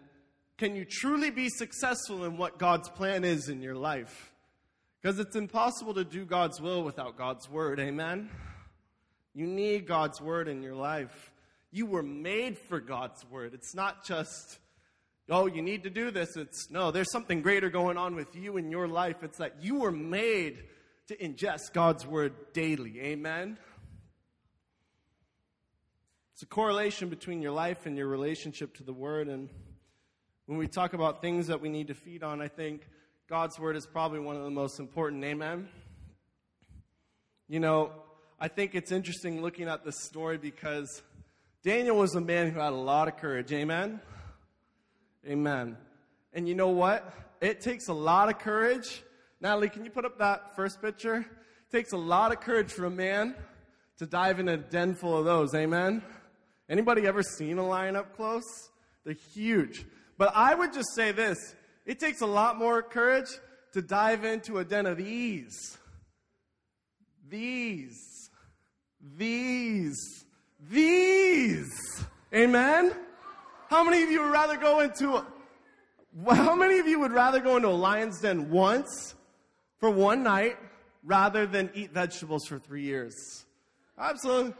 can 0.60 0.76
you 0.76 0.86
truly 0.86 1.32
be 1.32 1.50
successful 1.50 2.24
in 2.24 2.38
what 2.38 2.60
God's 2.60 2.88
plan 2.88 3.24
is 3.24 3.50
in 3.50 3.64
your 3.64 3.74
life? 3.74 4.32
Because 5.02 5.18
it's 5.18 5.36
impossible 5.36 5.96
to 5.96 6.04
do 6.04 6.24
God's 6.24 6.62
will 6.62 6.84
without 6.84 7.18
God's 7.18 7.50
word. 7.50 7.80
Amen? 7.80 8.30
You 9.34 9.48
need 9.48 9.88
God's 9.88 10.22
word 10.22 10.48
in 10.48 10.62
your 10.62 10.76
life. 10.76 11.32
You 11.72 11.88
were 11.88 12.04
made 12.04 12.60
for 12.60 12.80
God's 12.80 13.26
word. 13.26 13.56
It's 13.56 13.74
not 13.74 14.06
just, 14.06 14.60
oh, 15.30 15.48
you 15.48 15.64
need 15.64 15.82
to 15.84 15.90
do 15.90 16.12
this. 16.12 16.38
It's 16.38 16.70
no, 16.70 16.92
there's 16.92 17.12
something 17.12 17.42
greater 17.42 17.72
going 17.72 17.98
on 17.98 18.16
with 18.16 18.36
you 18.36 18.58
in 18.58 18.70
your 18.70 18.88
life. 18.88 19.24
It's 19.24 19.40
that 19.40 19.64
you 19.64 19.80
were 19.80 19.92
made 19.92 20.62
to 21.12 21.18
ingest 21.18 21.74
God's 21.74 22.08
word 22.08 22.32
daily. 22.54 23.02
Amen? 23.02 23.58
It's 26.32 26.42
a 26.42 26.46
correlation 26.46 27.10
between 27.10 27.42
your 27.42 27.52
life 27.52 27.86
and 27.86 27.98
your 27.98 28.08
relationship 28.08 28.78
to 28.78 28.84
the 28.84 28.94
word. 28.94 29.28
And 29.28 29.50
when 30.46 30.58
we 30.58 30.68
talk 30.68 30.94
about 30.94 31.22
things 31.22 31.48
that 31.48 31.60
we 31.60 31.68
need 31.68 31.88
to 31.88 31.94
feed 31.94 32.24
on, 32.24 32.42
I 32.42 32.48
think 32.48 32.88
God's 33.28 33.60
word 33.60 33.76
is 33.76 33.86
probably 33.86 34.20
one 34.20 34.38
of 34.38 34.44
the 34.44 34.52
most 34.52 34.80
important. 34.80 35.22
Amen. 35.26 35.68
You 37.50 37.60
know, 37.60 37.92
I 38.40 38.48
think 38.48 38.74
it's 38.74 38.94
interesting 38.94 39.42
looking 39.42 39.68
at 39.68 39.84
this 39.84 40.02
story 40.02 40.38
because 40.38 41.02
Daniel 41.62 41.98
was 41.98 42.16
a 42.16 42.22
man 42.22 42.52
who 42.52 42.62
had 42.62 42.72
a 42.72 42.78
lot 42.78 43.10
of 43.10 43.18
courage. 43.18 43.52
Amen. 43.52 44.00
Amen. 45.28 45.76
And 46.32 46.48
you 46.48 46.56
know 46.56 46.70
what? 46.70 47.14
It 47.42 47.60
takes 47.60 47.90
a 47.90 47.94
lot 47.94 48.30
of 48.30 48.40
courage. 48.40 49.04
Natalie, 49.42 49.70
can 49.70 49.84
you 49.84 49.90
put 49.90 50.06
up 50.06 50.20
that 50.20 50.56
first 50.56 50.80
picture? 50.84 51.18
It 51.18 51.72
takes 51.76 51.94
a 51.94 51.98
lot 51.98 52.32
of 52.32 52.42
courage 52.42 52.72
for 52.72 52.86
a 52.86 52.92
man 52.92 53.34
to 53.98 54.06
dive 54.06 54.40
in 54.40 54.48
a 54.48 54.58
den 54.58 54.94
full 54.94 55.18
of 55.18 55.26
those. 55.26 55.56
Amen. 55.56 56.04
Anybody 56.70 57.08
ever 57.08 57.24
seen 57.24 57.58
a 57.58 57.66
lion 57.66 57.96
up 57.96 58.16
close? 58.16 58.70
They're 59.04 59.16
huge. 59.34 59.84
But 60.20 60.34
I 60.36 60.54
would 60.54 60.74
just 60.74 60.94
say 60.96 61.12
this 61.12 61.56
it 61.88 62.00
takes 62.00 62.22
a 62.22 62.28
lot 62.28 62.60
more 62.60 62.84
courage 62.84 63.30
to 63.74 63.82
dive 63.82 64.24
into 64.26 64.60
a 64.60 64.64
den 64.64 64.86
of 64.86 64.98
these. 64.98 65.76
These. 67.28 68.30
These. 69.18 70.26
These. 70.70 72.06
Amen? 72.32 72.94
How 73.70 73.84
many 73.84 74.04
of 74.04 74.12
you 74.12 74.22
would 74.22 74.32
rather 74.32 74.58
go 74.58 74.82
into 74.82 75.16
a, 75.16 75.26
how 76.36 76.56
many 76.56 76.78
of 76.78 76.88
you 76.88 77.00
would 77.00 77.12
rather 77.12 77.40
go 77.40 77.56
into 77.56 77.70
a 77.70 77.70
lion's 77.70 78.20
den 78.20 78.52
once 78.52 79.16
for 79.82 79.90
one 79.90 80.24
night 80.24 80.58
rather 81.04 81.46
than 81.46 81.70
eat 81.74 81.92
vegetables 81.92 82.46
for 82.46 82.60
three 82.60 82.84
years? 82.84 83.14
Absolutely. 84.00 84.54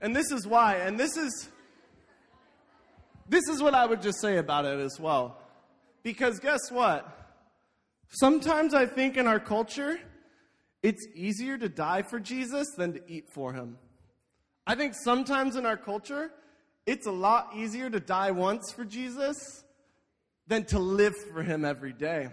And 0.00 0.14
this 0.14 0.30
is 0.30 0.46
why. 0.46 0.76
And 0.76 1.00
this 1.00 1.16
is 1.16 1.48
this 3.28 3.48
is 3.48 3.62
what 3.62 3.74
I 3.74 3.86
would 3.86 4.02
just 4.02 4.20
say 4.20 4.36
about 4.36 4.64
it 4.64 4.78
as 4.78 4.98
well. 5.00 5.38
Because 6.02 6.38
guess 6.38 6.70
what? 6.70 7.08
Sometimes 8.08 8.74
I 8.74 8.86
think 8.86 9.16
in 9.16 9.26
our 9.26 9.38
culture, 9.38 9.98
it's 10.82 11.06
easier 11.14 11.56
to 11.56 11.68
die 11.68 12.02
for 12.02 12.18
Jesus 12.18 12.66
than 12.76 12.94
to 12.94 13.00
eat 13.06 13.28
for 13.32 13.52
him. 13.52 13.78
I 14.66 14.74
think 14.74 14.94
sometimes 15.04 15.56
in 15.56 15.64
our 15.64 15.76
culture, 15.76 16.32
it's 16.86 17.06
a 17.06 17.12
lot 17.12 17.50
easier 17.54 17.88
to 17.88 18.00
die 18.00 18.32
once 18.32 18.72
for 18.72 18.84
Jesus 18.84 19.36
than 20.48 20.64
to 20.64 20.80
live 20.80 21.14
for 21.32 21.42
him 21.42 21.64
every 21.64 21.92
day. 21.92 22.30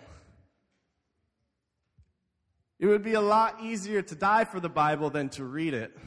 It 2.80 2.86
would 2.86 3.04
be 3.04 3.14
a 3.14 3.22
lot 3.22 3.62
easier 3.64 4.04
to 4.04 4.16
die 4.16 4.46
for 4.46 4.60
the 4.60 4.70
Bible 4.70 5.10
than 5.10 5.30
to 5.30 5.44
read 5.44 5.74
it. 5.74 5.98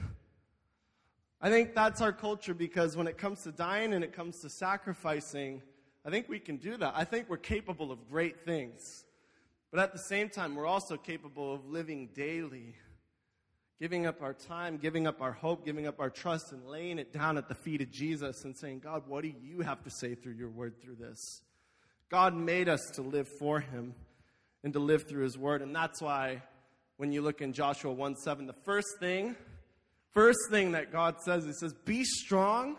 I 1.40 1.50
think 1.50 1.74
that's 1.74 2.00
our 2.00 2.12
culture 2.12 2.54
because 2.54 2.96
when 2.96 3.06
it 3.06 3.18
comes 3.18 3.42
to 3.42 3.52
dying 3.52 3.92
and 3.92 4.04
it 4.04 4.12
comes 4.12 4.40
to 4.40 4.50
sacrificing, 4.50 5.62
I 6.04 6.10
think 6.10 6.28
we 6.28 6.38
can 6.38 6.58
do 6.58 6.76
that. 6.76 6.92
I 6.94 7.04
think 7.04 7.28
we're 7.28 7.38
capable 7.38 7.90
of 7.90 8.08
great 8.08 8.44
things. 8.44 9.04
But 9.72 9.80
at 9.80 9.92
the 9.92 9.98
same 9.98 10.28
time, 10.28 10.54
we're 10.54 10.66
also 10.66 10.96
capable 10.96 11.54
of 11.54 11.66
living 11.66 12.10
daily, 12.14 12.74
giving 13.80 14.06
up 14.06 14.22
our 14.22 14.34
time, 14.34 14.76
giving 14.76 15.06
up 15.06 15.20
our 15.20 15.32
hope, 15.32 15.64
giving 15.64 15.86
up 15.86 15.98
our 15.98 16.10
trust, 16.10 16.52
and 16.52 16.66
laying 16.66 16.98
it 16.98 17.12
down 17.12 17.36
at 17.36 17.48
the 17.48 17.54
feet 17.54 17.80
of 17.80 17.90
Jesus 17.90 18.44
and 18.44 18.56
saying, 18.56 18.80
God, 18.80 19.04
what 19.08 19.22
do 19.22 19.32
you 19.42 19.62
have 19.62 19.82
to 19.84 19.90
say 19.90 20.14
through 20.14 20.34
your 20.34 20.50
word 20.50 20.80
through 20.80 20.96
this? 20.96 21.42
God 22.10 22.34
made 22.34 22.68
us 22.68 22.90
to 22.94 23.02
live 23.02 23.28
for 23.28 23.60
him 23.60 23.94
and 24.62 24.72
to 24.72 24.78
live 24.78 25.08
through 25.08 25.22
his 25.22 25.38
word. 25.38 25.62
And 25.62 25.74
that's 25.74 26.02
why 26.02 26.42
when 27.00 27.12
you 27.12 27.22
look 27.22 27.40
in 27.40 27.52
Joshua 27.52 27.92
1 27.92 28.16
7, 28.16 28.46
the 28.46 28.52
first 28.52 28.98
thing 29.00 29.34
First 30.10 30.50
thing 30.50 30.72
that 30.72 30.90
God 30.90 31.20
says, 31.22 31.44
He 31.44 31.52
says, 31.52 31.72
be 31.84 32.04
strong 32.04 32.76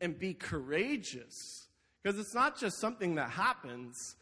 and 0.00 0.18
be 0.18 0.34
courageous. 0.34 1.68
Because 2.02 2.18
it's 2.18 2.34
not 2.34 2.58
just 2.58 2.80
something 2.80 3.14
that 3.16 3.30
happens, 3.30 4.16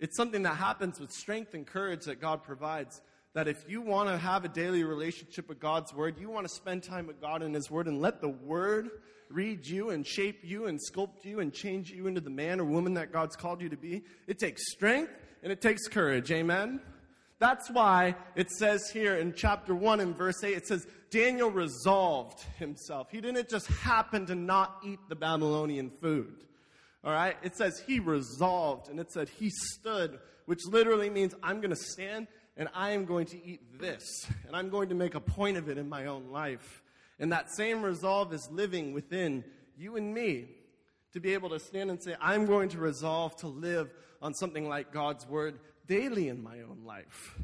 it's 0.00 0.16
something 0.16 0.42
that 0.42 0.56
happens 0.56 1.00
with 1.00 1.10
strength 1.10 1.54
and 1.54 1.66
courage 1.66 2.04
that 2.04 2.20
God 2.20 2.42
provides. 2.42 3.00
That 3.34 3.48
if 3.48 3.68
you 3.68 3.82
want 3.82 4.08
to 4.08 4.16
have 4.16 4.46
a 4.46 4.48
daily 4.48 4.84
relationship 4.84 5.48
with 5.48 5.60
God's 5.60 5.92
Word, 5.92 6.18
you 6.18 6.30
want 6.30 6.48
to 6.48 6.54
spend 6.54 6.82
time 6.82 7.06
with 7.06 7.20
God 7.20 7.42
and 7.42 7.54
His 7.54 7.70
Word 7.70 7.86
and 7.86 8.00
let 8.00 8.22
the 8.22 8.30
Word 8.30 8.88
read 9.28 9.66
you 9.66 9.90
and 9.90 10.06
shape 10.06 10.40
you 10.42 10.66
and 10.66 10.80
sculpt 10.80 11.24
you 11.24 11.40
and 11.40 11.52
change 11.52 11.90
you 11.90 12.06
into 12.06 12.20
the 12.20 12.30
man 12.30 12.60
or 12.60 12.64
woman 12.64 12.94
that 12.94 13.12
God's 13.12 13.36
called 13.36 13.60
you 13.60 13.68
to 13.68 13.76
be, 13.76 14.02
it 14.26 14.38
takes 14.38 14.62
strength 14.72 15.12
and 15.42 15.52
it 15.52 15.60
takes 15.60 15.88
courage. 15.88 16.30
Amen? 16.30 16.80
That's 17.38 17.70
why 17.70 18.14
it 18.34 18.50
says 18.50 18.90
here 18.90 19.16
in 19.16 19.34
chapter 19.34 19.74
1 19.74 20.00
and 20.00 20.16
verse 20.16 20.42
8, 20.42 20.56
it 20.56 20.66
says, 20.66 20.86
Daniel 21.10 21.50
resolved 21.50 22.40
himself. 22.58 23.08
He 23.10 23.20
didn't 23.20 23.48
just 23.48 23.66
happen 23.66 24.26
to 24.26 24.34
not 24.34 24.78
eat 24.84 24.98
the 25.08 25.16
Babylonian 25.16 25.90
food. 26.00 26.44
All 27.04 27.12
right? 27.12 27.36
It 27.42 27.56
says 27.56 27.82
he 27.86 28.00
resolved, 28.00 28.88
and 28.88 28.98
it 28.98 29.12
said 29.12 29.28
he 29.28 29.50
stood, 29.50 30.18
which 30.46 30.60
literally 30.66 31.10
means 31.10 31.34
I'm 31.42 31.60
going 31.60 31.70
to 31.70 31.76
stand 31.76 32.26
and 32.56 32.68
I 32.74 32.90
am 32.90 33.04
going 33.04 33.26
to 33.26 33.46
eat 33.46 33.78
this, 33.78 34.26
and 34.46 34.56
I'm 34.56 34.70
going 34.70 34.88
to 34.88 34.94
make 34.94 35.14
a 35.14 35.20
point 35.20 35.58
of 35.58 35.68
it 35.68 35.76
in 35.76 35.90
my 35.90 36.06
own 36.06 36.30
life. 36.30 36.82
And 37.18 37.32
that 37.32 37.54
same 37.54 37.82
resolve 37.82 38.32
is 38.32 38.48
living 38.50 38.94
within 38.94 39.44
you 39.76 39.96
and 39.96 40.14
me 40.14 40.46
to 41.12 41.20
be 41.20 41.34
able 41.34 41.50
to 41.50 41.58
stand 41.58 41.90
and 41.90 42.02
say, 42.02 42.14
I'm 42.20 42.46
going 42.46 42.70
to 42.70 42.78
resolve 42.78 43.36
to 43.36 43.46
live 43.46 43.92
on 44.22 44.32
something 44.34 44.68
like 44.68 44.92
God's 44.92 45.26
word 45.26 45.58
daily 45.86 46.28
in 46.28 46.42
my 46.42 46.60
own 46.60 46.82
life. 46.84 47.36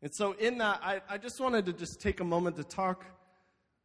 And 0.00 0.14
so, 0.14 0.32
in 0.32 0.58
that, 0.58 0.80
I, 0.82 1.00
I 1.08 1.18
just 1.18 1.40
wanted 1.40 1.66
to 1.66 1.72
just 1.72 2.00
take 2.00 2.20
a 2.20 2.24
moment 2.24 2.56
to 2.56 2.64
talk 2.64 3.04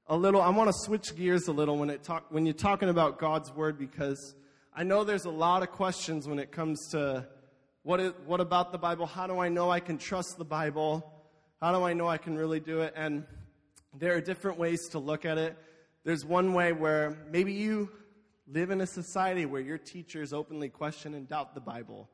a 0.08 0.16
little. 0.16 0.42
I 0.42 0.50
want 0.50 0.70
to 0.70 0.74
switch 0.74 1.16
gears 1.16 1.48
a 1.48 1.52
little 1.52 1.78
when, 1.78 1.90
it 1.90 2.04
talk, 2.04 2.26
when 2.30 2.46
you're 2.46 2.54
talking 2.54 2.90
about 2.90 3.20
God's 3.20 3.52
word 3.52 3.80
because 3.80 4.36
I 4.76 4.84
know 4.84 5.04
there's 5.04 5.26
a 5.26 5.32
lot 5.32 5.64
of 5.64 5.72
questions 5.72 6.28
when 6.28 6.40
it 6.40 6.52
comes 6.52 6.90
to 6.92 7.28
what, 7.82 8.00
is, 8.00 8.14
what 8.26 8.42
about 8.42 8.72
the 8.72 8.78
Bible? 8.78 9.06
How 9.06 9.28
do 9.28 9.40
I 9.40 9.50
know 9.50 9.70
I 9.70 9.80
can 9.80 9.98
trust 9.98 10.38
the 10.38 10.46
Bible? 10.46 11.12
How 11.62 11.72
do 11.78 11.84
I 11.84 11.94
know 11.94 12.08
I 12.08 12.18
can 12.18 12.38
really 12.38 12.60
do 12.60 12.82
it? 12.82 12.94
And 12.96 13.26
there 13.98 14.16
are 14.16 14.22
different 14.22 14.58
ways 14.58 14.88
to 14.90 15.00
look 15.00 15.26
at 15.26 15.38
it. 15.38 15.58
There's 16.04 16.26
one 16.26 16.54
way 16.54 16.74
where 16.74 17.18
maybe 17.32 17.54
you 17.54 17.90
live 18.48 18.72
in 18.72 18.82
a 18.82 18.88
society 18.88 19.46
where 19.46 19.62
your 19.62 19.78
teachers 19.78 20.34
openly 20.34 20.70
question 20.70 21.14
and 21.14 21.28
doubt 21.28 21.56
the 21.56 21.62
Bible 21.62 22.10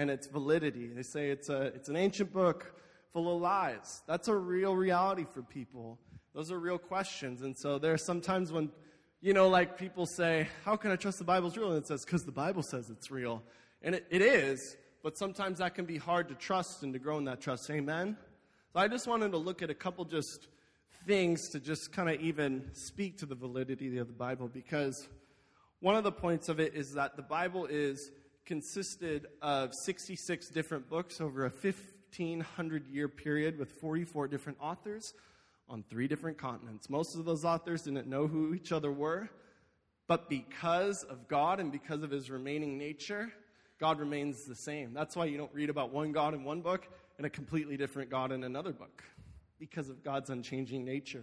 and 0.00 0.08
its 0.08 0.26
validity. 0.26 0.86
They 0.86 1.02
say 1.02 1.28
it's, 1.28 1.50
a, 1.50 1.64
it's 1.74 1.90
an 1.90 1.96
ancient 1.96 2.32
book 2.32 2.74
full 3.12 3.36
of 3.36 3.42
lies. 3.42 4.02
That's 4.06 4.28
a 4.28 4.34
real 4.34 4.74
reality 4.74 5.26
for 5.30 5.42
people. 5.42 5.98
Those 6.34 6.50
are 6.50 6.58
real 6.58 6.78
questions. 6.78 7.42
And 7.42 7.54
so 7.54 7.78
there 7.78 7.92
are 7.92 7.98
sometimes 7.98 8.50
when, 8.50 8.70
you 9.20 9.34
know, 9.34 9.50
like 9.50 9.76
people 9.76 10.06
say, 10.06 10.48
How 10.64 10.74
can 10.74 10.90
I 10.90 10.96
trust 10.96 11.18
the 11.18 11.24
Bible's 11.24 11.54
real? 11.54 11.68
And 11.68 11.76
it 11.76 11.86
says, 11.86 12.02
Because 12.06 12.24
the 12.24 12.32
Bible 12.32 12.62
says 12.62 12.88
it's 12.88 13.10
real. 13.10 13.42
And 13.82 13.94
it, 13.94 14.06
it 14.08 14.22
is, 14.22 14.74
but 15.02 15.18
sometimes 15.18 15.58
that 15.58 15.74
can 15.74 15.84
be 15.84 15.98
hard 15.98 16.30
to 16.30 16.34
trust 16.34 16.82
and 16.82 16.94
to 16.94 16.98
grow 16.98 17.18
in 17.18 17.24
that 17.26 17.42
trust. 17.42 17.68
Amen? 17.70 18.16
So 18.72 18.80
I 18.80 18.88
just 18.88 19.06
wanted 19.06 19.32
to 19.32 19.38
look 19.38 19.60
at 19.60 19.68
a 19.68 19.74
couple 19.74 20.06
just 20.06 20.48
things 21.06 21.50
to 21.50 21.60
just 21.60 21.92
kind 21.92 22.08
of 22.08 22.18
even 22.22 22.70
speak 22.72 23.18
to 23.18 23.26
the 23.26 23.34
validity 23.34 23.98
of 23.98 24.06
the 24.06 24.14
Bible 24.14 24.48
because 24.48 25.10
one 25.80 25.94
of 25.94 26.04
the 26.04 26.12
points 26.12 26.48
of 26.48 26.58
it 26.58 26.74
is 26.74 26.94
that 26.94 27.16
the 27.16 27.22
Bible 27.22 27.66
is 27.66 28.10
consisted 28.50 29.28
of 29.42 29.72
66 29.72 30.48
different 30.48 30.90
books 30.90 31.20
over 31.20 31.46
a 31.46 31.50
1500 31.50 32.88
year 32.88 33.08
period 33.08 33.56
with 33.56 33.70
44 33.70 34.26
different 34.26 34.58
authors 34.60 35.14
on 35.68 35.84
three 35.88 36.08
different 36.08 36.36
continents. 36.36 36.90
Most 36.90 37.14
of 37.14 37.24
those 37.24 37.44
authors 37.44 37.82
didn't 37.82 38.08
know 38.08 38.26
who 38.26 38.52
each 38.52 38.72
other 38.72 38.90
were, 38.90 39.30
but 40.08 40.28
because 40.28 41.04
of 41.04 41.28
God 41.28 41.60
and 41.60 41.70
because 41.70 42.02
of 42.02 42.10
his 42.10 42.28
remaining 42.28 42.76
nature, 42.76 43.30
God 43.78 44.00
remains 44.00 44.46
the 44.46 44.56
same. 44.56 44.94
That's 44.94 45.14
why 45.14 45.26
you 45.26 45.38
don't 45.38 45.54
read 45.54 45.70
about 45.70 45.92
one 45.92 46.10
God 46.10 46.34
in 46.34 46.42
one 46.42 46.60
book 46.60 46.88
and 47.18 47.26
a 47.28 47.30
completely 47.30 47.76
different 47.76 48.10
God 48.10 48.32
in 48.32 48.42
another 48.42 48.72
book 48.72 49.04
because 49.60 49.88
of 49.88 50.02
God's 50.02 50.28
unchanging 50.28 50.84
nature. 50.84 51.22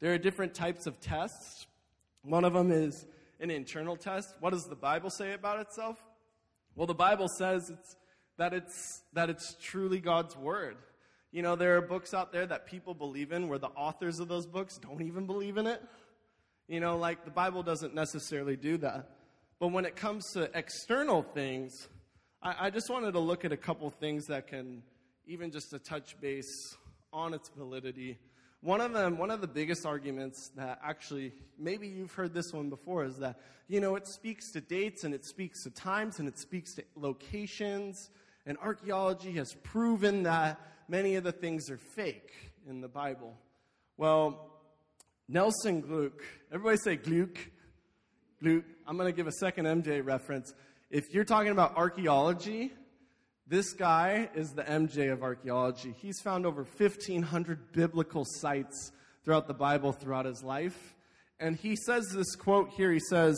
There 0.00 0.14
are 0.14 0.18
different 0.18 0.54
types 0.54 0.86
of 0.86 0.98
tests. 0.98 1.66
One 2.22 2.42
of 2.42 2.54
them 2.54 2.72
is 2.72 3.04
an 3.38 3.50
internal 3.50 3.96
test. 3.96 4.34
What 4.40 4.54
does 4.54 4.64
the 4.64 4.74
Bible 4.74 5.10
say 5.10 5.34
about 5.34 5.60
itself? 5.60 6.02
Well, 6.76 6.86
the 6.86 6.94
Bible 6.94 7.28
says 7.28 7.70
it's, 7.70 7.96
that, 8.36 8.52
it's, 8.52 9.02
that 9.12 9.30
it's 9.30 9.56
truly 9.62 10.00
God's 10.00 10.36
Word. 10.36 10.76
You 11.30 11.42
know, 11.42 11.56
there 11.56 11.76
are 11.76 11.80
books 11.80 12.14
out 12.14 12.32
there 12.32 12.46
that 12.46 12.66
people 12.66 12.94
believe 12.94 13.32
in 13.32 13.48
where 13.48 13.58
the 13.58 13.68
authors 13.68 14.20
of 14.20 14.28
those 14.28 14.46
books 14.46 14.78
don't 14.78 15.02
even 15.02 15.26
believe 15.26 15.56
in 15.56 15.66
it. 15.66 15.82
You 16.68 16.80
know, 16.80 16.96
like 16.96 17.24
the 17.24 17.30
Bible 17.30 17.62
doesn't 17.62 17.94
necessarily 17.94 18.56
do 18.56 18.78
that. 18.78 19.10
But 19.60 19.68
when 19.68 19.84
it 19.84 19.96
comes 19.96 20.32
to 20.32 20.50
external 20.54 21.22
things, 21.22 21.88
I, 22.42 22.66
I 22.66 22.70
just 22.70 22.90
wanted 22.90 23.12
to 23.12 23.20
look 23.20 23.44
at 23.44 23.52
a 23.52 23.56
couple 23.56 23.88
things 23.90 24.26
that 24.26 24.48
can 24.48 24.82
even 25.26 25.50
just 25.50 25.72
a 25.72 25.78
touch 25.78 26.20
base 26.20 26.76
on 27.12 27.34
its 27.34 27.50
validity. 27.56 28.18
One 28.64 28.80
of 28.80 28.94
them, 28.94 29.18
one 29.18 29.30
of 29.30 29.42
the 29.42 29.46
biggest 29.46 29.84
arguments 29.84 30.50
that 30.56 30.80
actually, 30.82 31.34
maybe 31.58 31.86
you've 31.86 32.14
heard 32.14 32.32
this 32.32 32.50
one 32.50 32.70
before, 32.70 33.04
is 33.04 33.18
that, 33.18 33.38
you 33.68 33.78
know, 33.78 33.94
it 33.94 34.08
speaks 34.08 34.52
to 34.52 34.62
dates 34.62 35.04
and 35.04 35.12
it 35.12 35.26
speaks 35.26 35.64
to 35.64 35.70
times 35.70 36.18
and 36.18 36.26
it 36.26 36.38
speaks 36.38 36.72
to 36.76 36.84
locations. 36.96 38.08
And 38.46 38.56
archaeology 38.56 39.32
has 39.32 39.52
proven 39.64 40.22
that 40.22 40.58
many 40.88 41.16
of 41.16 41.24
the 41.24 41.30
things 41.30 41.68
are 41.68 41.76
fake 41.76 42.32
in 42.66 42.80
the 42.80 42.88
Bible. 42.88 43.36
Well, 43.98 44.50
Nelson 45.28 45.82
Glueck, 45.82 46.22
everybody 46.50 46.78
say 46.78 46.96
Glueck. 46.96 47.36
Glueck. 48.42 48.64
I'm 48.86 48.96
going 48.96 49.12
to 49.12 49.16
give 49.16 49.26
a 49.26 49.32
second 49.32 49.66
MJ 49.66 50.02
reference. 50.02 50.54
If 50.90 51.12
you're 51.12 51.24
talking 51.24 51.52
about 51.52 51.76
archaeology, 51.76 52.72
this 53.46 53.74
guy 53.74 54.30
is 54.34 54.52
the 54.52 54.62
MJ 54.62 55.12
of 55.12 55.22
archaeology. 55.22 55.94
He's 55.98 56.18
found 56.20 56.46
over 56.46 56.64
1,500 56.64 57.72
biblical 57.72 58.24
sites 58.24 58.90
throughout 59.22 59.48
the 59.48 59.54
Bible 59.54 59.92
throughout 59.92 60.24
his 60.24 60.42
life. 60.42 60.94
And 61.38 61.54
he 61.56 61.76
says 61.76 62.08
this 62.14 62.36
quote 62.36 62.70
here 62.70 62.90
he 62.90 63.00
says, 63.00 63.36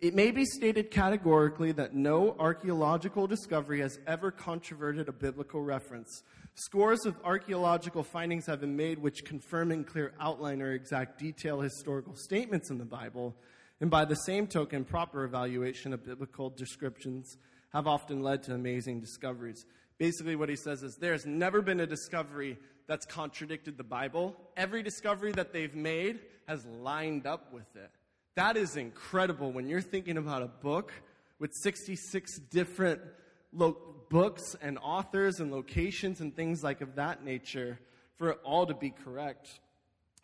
It 0.00 0.14
may 0.14 0.30
be 0.30 0.46
stated 0.46 0.90
categorically 0.90 1.72
that 1.72 1.94
no 1.94 2.34
archaeological 2.38 3.26
discovery 3.26 3.80
has 3.80 3.98
ever 4.06 4.30
controverted 4.30 5.10
a 5.10 5.12
biblical 5.12 5.60
reference. 5.60 6.22
Scores 6.54 7.04
of 7.04 7.16
archaeological 7.22 8.02
findings 8.02 8.46
have 8.46 8.60
been 8.60 8.76
made 8.76 8.98
which 8.98 9.24
confirm 9.24 9.70
in 9.70 9.84
clear 9.84 10.14
outline 10.18 10.62
or 10.62 10.72
exact 10.72 11.18
detail 11.18 11.60
historical 11.60 12.14
statements 12.16 12.70
in 12.70 12.78
the 12.78 12.84
Bible, 12.86 13.34
and 13.82 13.90
by 13.90 14.06
the 14.06 14.14
same 14.14 14.46
token, 14.46 14.84
proper 14.84 15.24
evaluation 15.24 15.92
of 15.92 16.04
biblical 16.04 16.48
descriptions 16.48 17.36
have 17.72 17.86
often 17.86 18.22
led 18.22 18.42
to 18.44 18.54
amazing 18.54 19.00
discoveries. 19.00 19.66
Basically, 19.98 20.36
what 20.36 20.48
he 20.48 20.56
says 20.56 20.82
is 20.82 20.96
there's 20.96 21.26
never 21.26 21.62
been 21.62 21.80
a 21.80 21.86
discovery 21.86 22.58
that's 22.86 23.06
contradicted 23.06 23.76
the 23.76 23.84
Bible. 23.84 24.36
Every 24.56 24.82
discovery 24.82 25.32
that 25.32 25.52
they've 25.52 25.74
made 25.74 26.20
has 26.46 26.64
lined 26.66 27.26
up 27.26 27.52
with 27.52 27.76
it. 27.76 27.90
That 28.34 28.56
is 28.56 28.76
incredible 28.76 29.52
when 29.52 29.68
you're 29.68 29.80
thinking 29.80 30.16
about 30.16 30.42
a 30.42 30.48
book 30.48 30.92
with 31.38 31.52
66 31.54 32.38
different 32.50 33.00
lo- 33.52 33.76
books 34.08 34.56
and 34.60 34.78
authors 34.78 35.40
and 35.40 35.50
locations 35.50 36.20
and 36.20 36.34
things 36.34 36.62
like 36.62 36.80
of 36.80 36.96
that 36.96 37.24
nature 37.24 37.78
for 38.16 38.30
it 38.30 38.38
all 38.44 38.66
to 38.66 38.74
be 38.74 38.90
correct. 38.90 39.60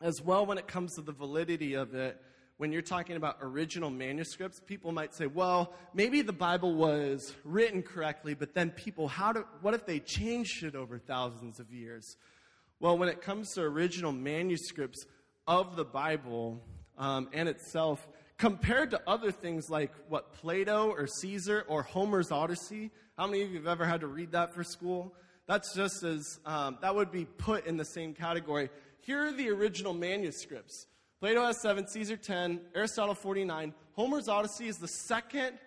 As 0.01 0.23
well, 0.23 0.47
when 0.47 0.59
it 0.59 0.69
comes 0.69 0.95
to 0.95 1.03
the 1.03 1.13
validity 1.13 1.75
of 1.75 1.95
it, 1.95 2.21
when 2.59 2.73
you're 2.73 2.83
talking 2.83 3.17
about 3.17 3.39
original 3.41 3.89
manuscripts, 3.89 4.61
people 4.61 4.91
might 4.91 5.15
say, 5.15 5.27
well, 5.27 5.73
maybe 5.95 6.23
the 6.23 6.33
Bible 6.33 6.75
was 6.75 7.33
written 7.45 7.83
correctly, 7.83 8.35
but 8.35 8.53
then 8.53 8.71
people, 8.71 9.07
how 9.07 9.33
do, 9.33 9.47
what 9.63 9.75
if 9.75 9.87
they 9.87 10.01
changed 10.01 10.65
it 10.65 10.75
over 10.75 10.99
thousands 10.99 11.61
of 11.61 11.73
years? 11.73 12.17
Well, 12.81 12.99
when 12.99 13.09
it 13.09 13.23
comes 13.23 13.53
to 13.55 13.63
original 13.63 14.11
manuscripts 14.11 15.07
of 15.47 15.77
the 15.77 15.85
Bible 15.85 16.61
um, 16.99 17.29
and 17.33 17.49
itself, 17.49 18.07
compared 18.39 18.91
to 18.91 19.01
other 19.07 19.31
things 19.31 19.71
like 19.71 19.93
what 20.09 20.33
Plato 20.33 20.91
or 20.91 21.07
Caesar 21.07 21.65
or 21.69 21.85
Homer's 21.85 22.33
Odyssey, 22.33 22.91
how 23.17 23.29
many 23.29 23.43
of 23.43 23.51
you 23.51 23.59
have 23.59 23.69
ever 23.69 23.85
had 23.85 24.01
to 24.01 24.09
read 24.09 24.33
that 24.33 24.53
for 24.53 24.65
school? 24.65 25.15
That's 25.47 25.75
just 25.77 26.03
as, 26.03 26.41
um, 26.45 26.79
that 26.83 26.95
would 26.95 27.13
be 27.13 27.25
put 27.25 27.67
in 27.67 27.77
the 27.77 27.85
same 27.85 28.15
category. 28.15 28.69
Here 29.01 29.27
are 29.27 29.33
the 29.33 29.49
original 29.51 29.95
manuscripts. 29.95 30.87
Plato 31.21 31.45
has 31.45 31.61
seven, 31.61 31.85
Caesar 31.89 32.17
10, 32.17 32.61
Aristotle 32.77 33.15
49. 33.15 33.75
Homer's 33.95 34.29
Odyssey 34.29 34.69
is 34.69 34.77
the 34.77 34.87
second 34.87 35.59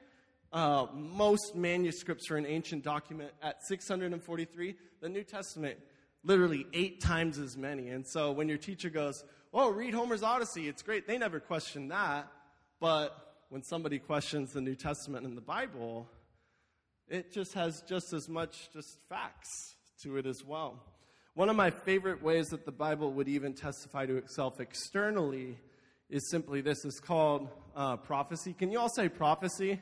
uh, 0.53 0.85
most 0.93 1.55
manuscripts 1.55 2.27
for 2.27 2.37
an 2.37 2.45
ancient 2.45 2.85
document 2.85 3.31
at 3.41 3.61
643. 3.67 4.75
The 5.01 5.09
New 5.09 5.25
Testament, 5.25 5.77
literally 6.23 6.65
eight 6.71 7.01
times 7.01 7.37
as 7.37 7.57
many. 7.57 7.89
And 7.89 8.07
so 8.07 8.31
when 8.31 8.47
your 8.47 8.57
teacher 8.57 8.89
goes, 8.89 9.25
Oh, 9.53 9.69
read 9.69 9.93
Homer's 9.93 10.23
Odyssey, 10.23 10.69
it's 10.69 10.81
great, 10.81 11.05
they 11.05 11.17
never 11.17 11.41
question 11.41 11.89
that. 11.89 12.31
But 12.79 13.35
when 13.49 13.61
somebody 13.61 13.99
questions 13.99 14.53
the 14.53 14.61
New 14.61 14.75
Testament 14.75 15.25
and 15.25 15.35
the 15.35 15.41
Bible, 15.41 16.07
it 17.09 17.33
just 17.33 17.53
has 17.55 17.81
just 17.81 18.13
as 18.13 18.29
much 18.29 18.69
just 18.71 18.99
facts 19.09 19.75
to 20.03 20.15
it 20.15 20.25
as 20.25 20.45
well. 20.45 20.81
One 21.33 21.47
of 21.47 21.55
my 21.55 21.69
favorite 21.69 22.21
ways 22.21 22.47
that 22.47 22.65
the 22.65 22.73
Bible 22.73 23.13
would 23.13 23.29
even 23.29 23.53
testify 23.53 24.05
to 24.05 24.17
itself 24.17 24.59
externally 24.59 25.57
is 26.09 26.29
simply 26.29 26.59
this. 26.59 26.83
It's 26.83 26.99
called 26.99 27.47
uh, 27.73 27.95
prophecy. 27.95 28.51
Can 28.51 28.69
you 28.69 28.79
all 28.79 28.89
say 28.89 29.07
prophecy? 29.07 29.79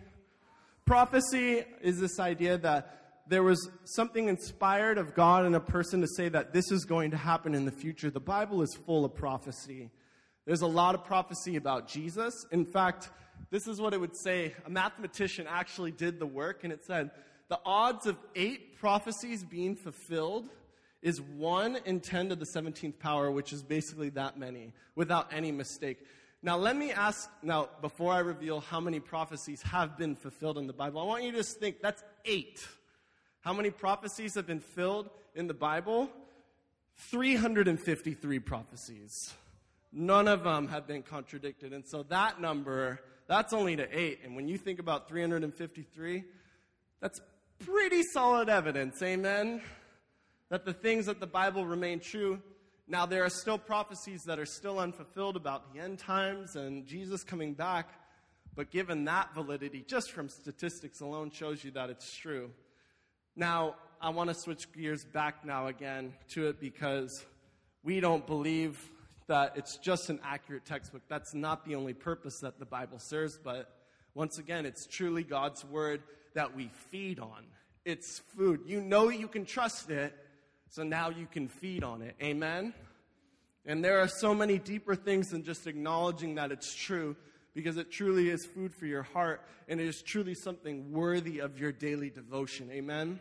prophecy 0.85 1.63
is 1.81 1.99
this 1.99 2.19
idea 2.19 2.59
that 2.59 3.23
there 3.27 3.41
was 3.41 3.67
something 3.83 4.27
inspired 4.27 4.99
of 4.99 5.15
God 5.15 5.45
in 5.45 5.55
a 5.55 5.59
person 5.59 6.01
to 6.01 6.07
say 6.07 6.29
that 6.29 6.53
this 6.53 6.71
is 6.71 6.85
going 6.85 7.12
to 7.12 7.17
happen 7.17 7.55
in 7.55 7.65
the 7.65 7.71
future. 7.71 8.12
The 8.12 8.19
Bible 8.19 8.62
is 8.62 8.77
full 8.85 9.03
of 9.03 9.15
prophecy. 9.15 9.89
There's 10.45 10.62
a 10.62 10.67
lot 10.67 10.93
of 10.93 11.03
prophecy 11.03 11.55
about 11.55 11.88
Jesus. 11.88 12.33
In 12.51 12.63
fact, 12.63 13.09
this 13.49 13.67
is 13.67 13.81
what 13.81 13.95
it 13.95 13.99
would 13.99 14.15
say. 14.15 14.53
A 14.67 14.69
mathematician 14.69 15.47
actually 15.49 15.91
did 15.91 16.19
the 16.19 16.27
work, 16.27 16.63
and 16.63 16.71
it 16.71 16.85
said 16.85 17.09
the 17.49 17.59
odds 17.65 18.05
of 18.05 18.17
eight 18.35 18.77
prophecies 18.77 19.43
being 19.43 19.75
fulfilled 19.75 20.49
is 21.01 21.21
1 21.21 21.79
in 21.85 21.99
10 21.99 22.29
to 22.29 22.35
the 22.35 22.45
17th 22.45 22.99
power, 22.99 23.31
which 23.31 23.53
is 23.53 23.63
basically 23.63 24.09
that 24.09 24.38
many, 24.38 24.73
without 24.95 25.31
any 25.33 25.51
mistake. 25.51 26.05
Now, 26.41 26.57
let 26.57 26.75
me 26.77 26.91
ask, 26.91 27.29
now, 27.41 27.69
before 27.81 28.13
I 28.13 28.19
reveal 28.19 28.62
how 28.62 28.79
many 28.79 28.99
prophecies 28.99 29.62
have 29.63 29.97
been 29.97 30.15
fulfilled 30.15 30.57
in 30.57 30.67
the 30.67 30.73
Bible, 30.73 31.01
I 31.01 31.05
want 31.05 31.23
you 31.23 31.31
to 31.31 31.38
just 31.38 31.59
think 31.59 31.81
that's 31.81 32.03
eight. 32.25 32.65
How 33.41 33.53
many 33.53 33.71
prophecies 33.71 34.35
have 34.35 34.47
been 34.47 34.59
filled 34.59 35.09
in 35.35 35.47
the 35.47 35.53
Bible? 35.53 36.09
353 36.95 38.39
prophecies. 38.39 39.33
None 39.91 40.27
of 40.27 40.43
them 40.43 40.67
have 40.67 40.85
been 40.85 41.01
contradicted. 41.01 41.73
And 41.73 41.85
so 41.85 42.03
that 42.03 42.39
number, 42.39 43.01
that's 43.27 43.53
only 43.53 43.75
to 43.75 43.88
eight. 43.97 44.19
And 44.23 44.35
when 44.35 44.47
you 44.47 44.57
think 44.57 44.79
about 44.79 45.09
353, 45.09 46.23
that's 47.01 47.19
pretty 47.59 48.03
solid 48.03 48.49
evidence, 48.49 49.01
amen? 49.01 49.62
That 50.49 50.65
the 50.65 50.73
things 50.73 51.05
that 51.05 51.19
the 51.19 51.27
Bible 51.27 51.65
remain 51.65 51.99
true. 51.99 52.41
Now, 52.88 53.05
there 53.05 53.23
are 53.23 53.29
still 53.29 53.59
prophecies 53.59 54.23
that 54.23 54.39
are 54.39 54.47
still 54.47 54.79
unfulfilled 54.79 55.35
about 55.35 55.73
the 55.73 55.79
end 55.79 55.99
times 55.99 56.55
and 56.55 56.88
Jesus 56.88 57.23
coming 57.23 57.53
back. 57.53 57.89
But 58.55 58.71
given 58.71 59.05
that 59.05 59.33
validity, 59.35 59.85
just 59.88 60.12
from 60.12 60.27
statistics 60.27 61.01
alone, 61.01 61.31
shows 61.31 61.63
you 61.63 61.71
that 61.71 61.89
it's 61.89 62.15
true. 62.15 62.49
Now, 63.35 63.75
I 64.01 64.09
want 64.09 64.29
to 64.29 64.33
switch 64.33 64.71
gears 64.73 65.05
back 65.05 65.45
now 65.45 65.67
again 65.67 66.13
to 66.29 66.47
it 66.47 66.59
because 66.59 67.23
we 67.83 67.99
don't 67.99 68.25
believe 68.25 68.79
that 69.27 69.53
it's 69.55 69.77
just 69.77 70.09
an 70.09 70.19
accurate 70.23 70.65
textbook. 70.65 71.03
That's 71.07 71.33
not 71.33 71.63
the 71.63 71.75
only 71.75 71.93
purpose 71.93 72.39
that 72.39 72.59
the 72.59 72.65
Bible 72.65 72.97
serves, 72.97 73.38
but 73.38 73.71
once 74.15 74.39
again, 74.39 74.65
it's 74.65 74.88
truly 74.88 75.23
God's 75.23 75.63
word 75.63 76.01
that 76.33 76.55
we 76.55 76.69
feed 76.89 77.19
on. 77.19 77.45
It's 77.85 78.19
food. 78.35 78.62
You 78.65 78.81
know 78.81 79.09
you 79.09 79.27
can 79.27 79.45
trust 79.45 79.89
it, 79.91 80.15
so 80.69 80.84
now 80.84 81.10
you 81.10 81.27
can 81.29 81.47
feed 81.47 81.84
on 81.84 82.01
it. 82.01 82.15
Amen? 82.21 82.73
And 83.65 83.84
there 83.84 83.99
are 83.99 84.08
so 84.08 84.34
many 84.34 84.58
deeper 84.58 84.95
things 84.95 85.29
than 85.29 85.43
just 85.43 85.67
acknowledging 85.67 86.36
that 86.36 86.51
it's 86.51 86.73
true 86.73 87.15
because 87.53 87.77
it 87.77 87.91
truly 87.91 88.29
is 88.29 88.45
food 88.45 88.73
for 88.73 88.86
your 88.86 89.03
heart 89.03 89.41
and 89.67 89.79
it 89.79 89.88
is 89.88 90.01
truly 90.01 90.34
something 90.34 90.91
worthy 90.91 91.39
of 91.39 91.60
your 91.60 91.71
daily 91.71 92.10
devotion. 92.10 92.69
Amen? 92.71 93.19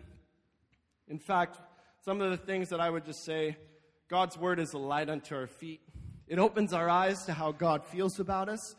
In 1.09 1.19
fact, 1.19 1.59
some 2.05 2.21
of 2.21 2.31
the 2.31 2.37
things 2.37 2.69
that 2.69 2.81
I 2.81 2.89
would 2.89 3.05
just 3.05 3.25
say 3.25 3.57
God's 4.09 4.39
word 4.39 4.61
is 4.61 4.73
a 4.73 4.79
light 4.79 5.11
unto 5.11 5.35
our 5.35 5.47
feet. 5.47 5.81
It 6.27 6.39
opens 6.39 6.73
our 6.73 6.89
eyes 6.89 7.25
to 7.25 7.33
how 7.33 7.53
God 7.53 7.85
feels 7.85 8.21
about 8.21 8.49
us 8.49 8.75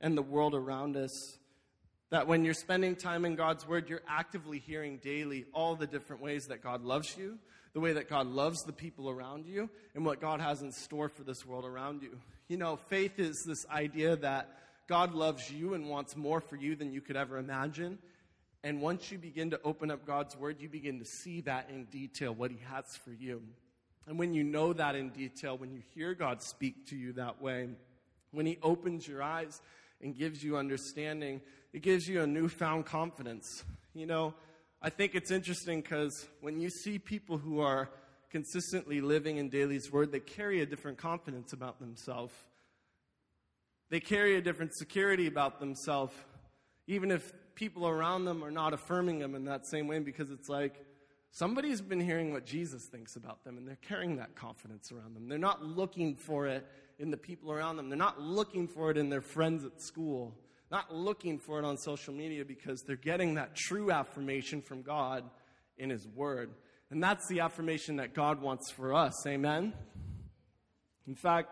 and 0.00 0.16
the 0.16 0.22
world 0.22 0.54
around 0.54 0.96
us. 0.96 1.38
That 2.10 2.26
when 2.26 2.44
you're 2.44 2.54
spending 2.54 2.96
time 2.96 3.24
in 3.24 3.34
God's 3.34 3.66
word, 3.66 3.88
you're 3.88 4.02
actively 4.08 4.58
hearing 4.58 4.98
daily 4.98 5.46
all 5.52 5.76
the 5.76 5.86
different 5.86 6.22
ways 6.22 6.46
that 6.46 6.62
God 6.62 6.82
loves 6.82 7.16
you, 7.16 7.38
the 7.74 7.80
way 7.80 7.92
that 7.92 8.08
God 8.08 8.26
loves 8.26 8.62
the 8.62 8.72
people 8.72 9.10
around 9.10 9.46
you, 9.46 9.68
and 9.94 10.06
what 10.06 10.20
God 10.20 10.40
has 10.40 10.62
in 10.62 10.72
store 10.72 11.08
for 11.08 11.24
this 11.24 11.44
world 11.44 11.64
around 11.64 12.02
you. 12.02 12.16
You 12.48 12.56
know, 12.56 12.76
faith 12.88 13.18
is 13.18 13.42
this 13.44 13.66
idea 13.68 14.16
that 14.16 14.48
God 14.88 15.12
loves 15.12 15.50
you 15.50 15.74
and 15.74 15.88
wants 15.88 16.16
more 16.16 16.40
for 16.40 16.56
you 16.56 16.76
than 16.76 16.92
you 16.92 17.00
could 17.00 17.16
ever 17.16 17.36
imagine. 17.36 17.98
And 18.62 18.80
once 18.80 19.10
you 19.10 19.18
begin 19.18 19.50
to 19.50 19.60
open 19.64 19.90
up 19.90 20.06
God's 20.06 20.36
word, 20.36 20.56
you 20.60 20.68
begin 20.68 20.98
to 21.00 21.04
see 21.04 21.40
that 21.42 21.68
in 21.68 21.84
detail, 21.86 22.32
what 22.34 22.50
He 22.50 22.58
has 22.72 22.96
for 23.04 23.10
you. 23.10 23.42
And 24.06 24.18
when 24.18 24.34
you 24.34 24.44
know 24.44 24.72
that 24.72 24.94
in 24.94 25.10
detail, 25.10 25.58
when 25.58 25.72
you 25.72 25.82
hear 25.94 26.14
God 26.14 26.42
speak 26.42 26.86
to 26.88 26.96
you 26.96 27.14
that 27.14 27.42
way, 27.42 27.68
when 28.30 28.46
He 28.46 28.58
opens 28.62 29.08
your 29.08 29.22
eyes 29.22 29.60
and 30.00 30.16
gives 30.16 30.44
you 30.44 30.56
understanding, 30.56 31.40
it 31.72 31.82
gives 31.82 32.06
you 32.06 32.22
a 32.22 32.26
newfound 32.26 32.86
confidence. 32.86 33.64
You 33.94 34.06
know, 34.06 34.34
I 34.84 34.90
think 34.90 35.14
it's 35.14 35.30
interesting 35.30 35.80
because 35.80 36.28
when 36.42 36.60
you 36.60 36.68
see 36.68 36.98
people 36.98 37.38
who 37.38 37.60
are 37.60 37.88
consistently 38.30 39.00
living 39.00 39.38
in 39.38 39.48
Daily's 39.48 39.90
Word, 39.90 40.12
they 40.12 40.20
carry 40.20 40.60
a 40.60 40.66
different 40.66 40.98
confidence 40.98 41.54
about 41.54 41.80
themselves. 41.80 42.34
They 43.88 43.98
carry 43.98 44.36
a 44.36 44.42
different 44.42 44.74
security 44.74 45.26
about 45.26 45.58
themselves, 45.58 46.12
even 46.86 47.10
if 47.10 47.32
people 47.54 47.88
around 47.88 48.26
them 48.26 48.44
are 48.44 48.50
not 48.50 48.74
affirming 48.74 49.20
them 49.20 49.34
in 49.34 49.46
that 49.46 49.66
same 49.66 49.88
way, 49.88 50.00
because 50.00 50.30
it's 50.30 50.50
like 50.50 50.84
somebody's 51.30 51.80
been 51.80 52.00
hearing 52.00 52.34
what 52.34 52.44
Jesus 52.44 52.84
thinks 52.84 53.16
about 53.16 53.42
them 53.42 53.56
and 53.56 53.66
they're 53.66 53.78
carrying 53.88 54.16
that 54.16 54.34
confidence 54.34 54.92
around 54.92 55.14
them. 55.14 55.30
They're 55.30 55.38
not 55.38 55.64
looking 55.64 56.14
for 56.14 56.46
it 56.46 56.66
in 56.98 57.10
the 57.10 57.16
people 57.16 57.50
around 57.50 57.78
them, 57.78 57.88
they're 57.88 57.96
not 57.96 58.20
looking 58.20 58.68
for 58.68 58.90
it 58.90 58.98
in 58.98 59.08
their 59.08 59.22
friends 59.22 59.64
at 59.64 59.80
school, 59.80 60.34
not 60.74 60.92
looking 60.92 61.38
for 61.38 61.60
it 61.60 61.64
on 61.64 61.78
social 61.78 62.12
media 62.12 62.44
because 62.44 62.82
they're 62.82 62.96
getting 62.96 63.34
that 63.34 63.54
true 63.54 63.92
affirmation 63.92 64.60
from 64.60 64.82
God 64.82 65.22
in 65.78 65.88
His 65.88 66.04
Word. 66.04 66.50
And 66.90 67.00
that's 67.00 67.28
the 67.28 67.40
affirmation 67.40 67.96
that 67.96 68.12
God 68.12 68.42
wants 68.42 68.72
for 68.72 68.92
us. 68.92 69.24
Amen? 69.24 69.72
In 71.06 71.14
fact, 71.14 71.48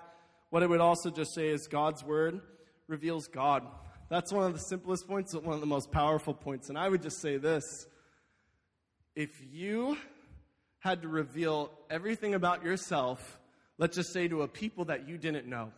what 0.51 0.65
I 0.65 0.67
would 0.67 0.81
also 0.81 1.09
just 1.09 1.37
say 1.37 1.47
is 1.47 1.69
God's 1.69 2.03
word 2.03 2.41
reveals 2.89 3.29
God. 3.29 3.65
That's 4.11 4.33
one 4.33 4.45
of 4.45 4.55
the 4.55 4.59
simplest 4.59 5.07
points, 5.07 5.33
but 5.35 5.45
one 5.45 5.55
of 5.55 5.61
the 5.61 5.67
most 5.67 5.93
powerful 5.93 6.35
points. 6.35 6.69
And 6.69 6.77
I 6.77 6.89
would 6.89 7.03
just 7.03 7.21
say 7.21 7.37
this 7.37 7.87
if 9.15 9.31
you 9.53 9.97
had 10.81 11.03
to 11.03 11.09
reveal 11.09 11.71
everything 11.89 12.35
about 12.35 12.65
yourself, 12.65 13.39
let's 13.79 13.95
just 13.95 14.13
say 14.13 14.27
to 14.27 14.43
a 14.43 14.49
people 14.49 14.87
that 14.87 15.09
you 15.09 15.17
didn't 15.17 15.47
know, 15.47 15.71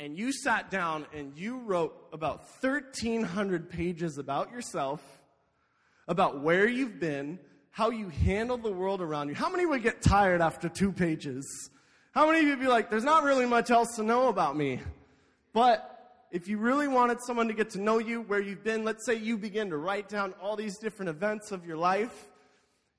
and 0.00 0.16
you 0.16 0.32
sat 0.32 0.70
down 0.70 1.06
and 1.14 1.36
you 1.36 1.58
wrote 1.58 1.94
about 2.10 2.38
1,300 2.62 3.68
pages 3.68 4.16
about 4.16 4.50
yourself, 4.50 5.02
about 6.08 6.40
where 6.40 6.66
you've 6.66 6.98
been, 6.98 7.38
how 7.70 7.90
you 7.90 8.08
handle 8.08 8.56
the 8.56 8.72
world 8.72 9.02
around 9.02 9.28
you, 9.28 9.34
how 9.34 9.50
many 9.50 9.66
would 9.66 9.82
get 9.82 10.00
tired 10.00 10.40
after 10.40 10.70
two 10.70 10.90
pages? 10.90 11.70
How 12.12 12.26
many 12.26 12.38
of 12.38 12.44
you 12.44 12.50
would 12.50 12.60
be 12.60 12.66
like, 12.66 12.88
there's 12.88 13.04
not 13.04 13.24
really 13.24 13.44
much 13.44 13.70
else 13.70 13.94
to 13.96 14.02
know 14.02 14.28
about 14.28 14.56
me? 14.56 14.80
But 15.52 15.86
if 16.30 16.48
you 16.48 16.56
really 16.56 16.88
wanted 16.88 17.20
someone 17.20 17.46
to 17.48 17.54
get 17.54 17.68
to 17.70 17.80
know 17.80 17.98
you, 17.98 18.22
where 18.22 18.40
you've 18.40 18.64
been, 18.64 18.84
let's 18.84 19.04
say 19.04 19.16
you 19.16 19.36
begin 19.36 19.68
to 19.68 19.76
write 19.76 20.08
down 20.08 20.32
all 20.40 20.56
these 20.56 20.78
different 20.78 21.10
events 21.10 21.52
of 21.52 21.66
your 21.66 21.76
life. 21.76 22.28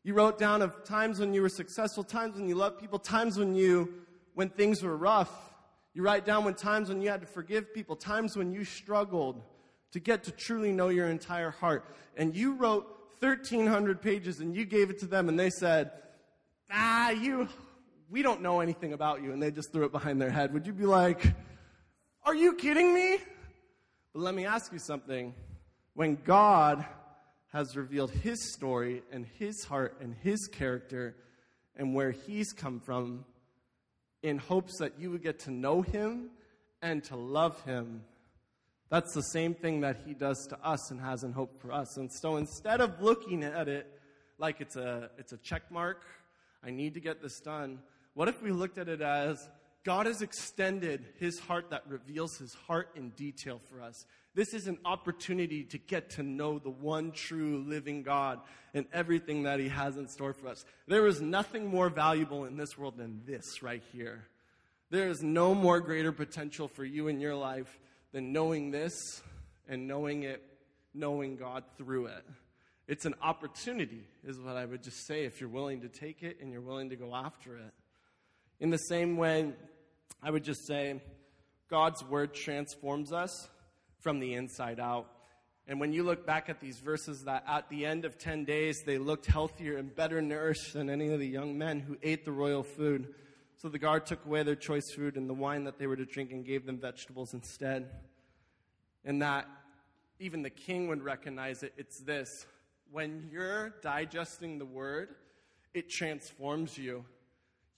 You 0.04 0.14
wrote 0.14 0.38
down 0.38 0.62
of 0.62 0.84
times 0.84 1.20
when 1.20 1.34
you 1.34 1.42
were 1.42 1.50
successful, 1.50 2.04
times 2.04 2.36
when 2.36 2.48
you 2.48 2.56
loved 2.56 2.80
people, 2.80 3.00
times 3.00 3.40
when 3.40 3.56
you, 3.56 3.92
when 4.36 4.50
things 4.50 4.84
were 4.84 4.96
rough. 4.96 5.51
You 5.94 6.04
write 6.04 6.26
down 6.26 6.46
when 6.46 6.54
times 6.54 6.90
when 6.90 7.02
you 7.02 7.10
had 7.10 7.22
to 7.22 7.28
forgive 7.28 7.74
people, 7.74 7.96
times 7.96 8.38
when 8.38 8.52
you 8.52 8.64
struggled 8.64 9.42
to 9.92 10.00
get 10.00 10.24
to 10.24 10.32
truly 10.32 10.72
know 10.72 10.90
your 10.90 11.08
entire 11.08 11.52
heart. 11.52 11.86
And 12.16 12.36
you 12.36 12.54
wrote 12.54 12.88
1,300 13.20 14.02
pages 14.02 14.40
and 14.40 14.56
you 14.56 14.66
gave 14.66 14.90
it 14.90 15.00
to 15.00 15.06
them 15.06 15.28
and 15.28 15.40
they 15.40 15.50
said, 15.50 15.92
ah, 16.72 17.10
you, 17.10 17.50
we 18.10 18.22
don't 18.22 18.42
know 18.42 18.60
anything 18.60 18.94
about 18.94 19.24
you, 19.24 19.32
and 19.32 19.42
they 19.42 19.52
just 19.52 19.72
threw 19.72 19.86
it 19.86 19.92
behind 19.92 20.22
their 20.22 20.30
head, 20.30 20.54
would 20.54 20.68
you 20.68 20.74
be 20.74 20.86
like, 20.86 21.34
Are 22.24 22.36
you 22.36 22.56
kidding 22.56 22.94
me? 22.94 23.18
But 24.14 24.22
let 24.22 24.36
me 24.36 24.46
ask 24.46 24.72
you 24.74 24.80
something. 24.80 25.34
When 25.94 26.18
God 26.24 26.86
has 27.54 27.76
revealed 27.76 28.12
his 28.12 28.54
story 28.54 29.04
and 29.12 29.26
his 29.40 29.64
heart 29.64 29.98
and 30.02 30.16
his 30.22 30.48
character 30.48 31.16
and 31.76 31.96
where 31.96 32.12
he's 32.12 32.54
come 32.54 32.80
from 32.80 33.26
in 34.24 34.38
hopes 34.38 34.78
that 34.80 35.00
you 35.00 35.12
would 35.12 35.24
get 35.24 35.40
to 35.40 35.52
know 35.52 35.82
him 35.82 36.30
and 36.82 37.04
to 37.06 37.16
love 37.16 37.62
him. 37.64 38.04
That's 38.90 39.14
the 39.14 39.24
same 39.24 39.54
thing 39.54 39.82
that 39.82 40.02
he 40.06 40.14
does 40.14 40.46
to 40.48 40.60
us 40.64 40.92
and 40.92 41.00
has 41.00 41.24
in 41.24 41.32
hope 41.32 41.62
for 41.62 41.72
us. 41.72 41.98
And 41.98 42.12
so 42.12 42.36
instead 42.36 42.82
of 42.82 43.02
looking 43.02 43.44
at 43.44 43.68
it 43.68 43.88
like 44.38 44.60
it's 44.60 44.76
a, 44.76 45.10
it's 45.18 45.32
a 45.32 45.38
check 45.38 45.72
mark, 45.72 46.04
I 46.64 46.72
need 46.72 46.94
to 46.96 47.00
get 47.00 47.22
this 47.22 47.40
done, 47.40 47.80
what 48.14 48.28
if 48.28 48.42
we 48.42 48.52
looked 48.52 48.78
at 48.78 48.90
it 48.90 49.02
as 49.02 49.50
God 49.84 50.06
has 50.06 50.22
extended 50.22 51.06
his 51.20 51.40
heart 51.40 51.72
that 51.72 51.88
reveals 51.88 52.38
his 52.38 52.54
heart 52.54 52.90
in 52.96 53.10
detail 53.12 53.60
for 53.70 53.82
us? 53.82 54.06
This 54.34 54.54
is 54.54 54.68
an 54.68 54.78
opportunity 54.86 55.64
to 55.66 55.78
get 55.78 56.12
to 56.12 56.24
know 56.24 56.60
the 56.60 56.70
one 56.70 57.12
true 57.12 57.64
living 57.68 58.04
God 58.04 58.40
and 58.74 58.86
everything 58.94 59.44
that 59.44 59.60
he 59.60 59.68
has 59.68 59.98
in 59.98 60.08
store 60.08 60.34
for 60.34 60.48
us. 60.48 60.64
There 60.88 61.08
is 61.08 61.20
nothing 61.20 61.68
more 61.68 61.90
valuable 61.90 62.46
in 62.46 62.56
this 62.58 62.78
world 62.78 62.98
than 62.98 63.22
this 63.26 63.62
right 63.62 63.84
here. 63.92 64.28
There 64.90 65.10
is 65.10 65.24
no 65.24 65.56
more 65.56 65.80
greater 65.80 66.12
potential 66.12 66.68
for 66.68 66.86
you 66.86 67.08
in 67.08 67.20
your 67.20 67.36
life 67.36 67.80
than 68.12 68.32
knowing 68.32 68.72
this 68.72 69.22
and 69.68 69.88
knowing 69.88 70.24
it, 70.24 70.44
knowing 70.94 71.38
God 71.38 71.64
through 71.78 72.08
it. 72.08 72.26
It's 72.88 73.06
an 73.06 73.16
opportunity, 73.22 74.04
is 74.26 74.38
what 74.38 74.58
I 74.58 74.66
would 74.66 74.84
just 74.84 75.08
say, 75.08 75.24
if 75.24 75.40
you're 75.40 75.50
willing 75.50 75.82
to 75.82 75.88
take 75.88 76.24
it 76.24 76.38
and 76.42 76.52
you're 76.52 76.62
willing 76.62 76.90
to 76.90 76.96
go 76.96 77.16
after 77.16 77.56
it. 77.58 77.74
In 78.60 78.70
the 78.70 78.78
same 78.78 79.18
way, 79.18 79.54
I 80.22 80.32
would 80.32 80.44
just 80.44 80.66
say 80.66 81.02
God's 81.70 82.04
word 82.04 82.34
transforms 82.34 83.12
us 83.12 83.50
from 84.00 84.20
the 84.20 84.34
inside 84.34 84.80
out. 84.80 85.08
And 85.68 85.80
when 85.80 85.94
you 85.94 86.04
look 86.04 86.26
back 86.26 86.50
at 86.50 86.60
these 86.60 86.80
verses, 86.80 87.24
that 87.26 87.44
at 87.48 87.70
the 87.70 87.86
end 87.86 88.04
of 88.04 88.18
10 88.18 88.46
days, 88.46 88.84
they 88.84 88.98
looked 88.98 89.26
healthier 89.28 89.78
and 89.78 89.96
better 89.96 90.22
nourished 90.22 90.74
than 90.74 90.90
any 90.90 91.14
of 91.14 91.20
the 91.20 91.28
young 91.28 91.58
men 91.58 91.80
who 91.80 91.98
ate 92.02 92.26
the 92.26 92.32
royal 92.32 92.64
food. 92.64 93.14
So 93.58 93.70
the 93.70 93.80
guard 93.80 94.06
took 94.06 94.26
away 94.26 94.44
their 94.44 94.56
choice 94.56 94.92
food 94.92 95.16
and 95.16 95.30
the 95.30 95.34
wine 95.34 95.66
that 95.66 95.78
they 95.78 95.88
were 95.88 95.96
to 95.96 96.06
drink 96.06 96.32
and 96.32 96.44
gave 96.44 96.66
them 96.66 96.80
vegetables 96.80 97.34
instead. 97.34 97.90
And 99.06 99.22
that 99.22 99.48
even 100.20 100.42
the 100.42 100.50
king 100.50 100.88
would 100.88 101.04
recognize 101.04 101.64
it. 101.64 101.74
It's 101.78 102.00
this 102.00 102.46
when 102.92 103.30
you're 103.32 103.70
digesting 103.82 104.60
the 104.60 104.66
word, 104.66 105.16
it 105.74 105.90
transforms 105.90 106.78
you. 106.78 107.06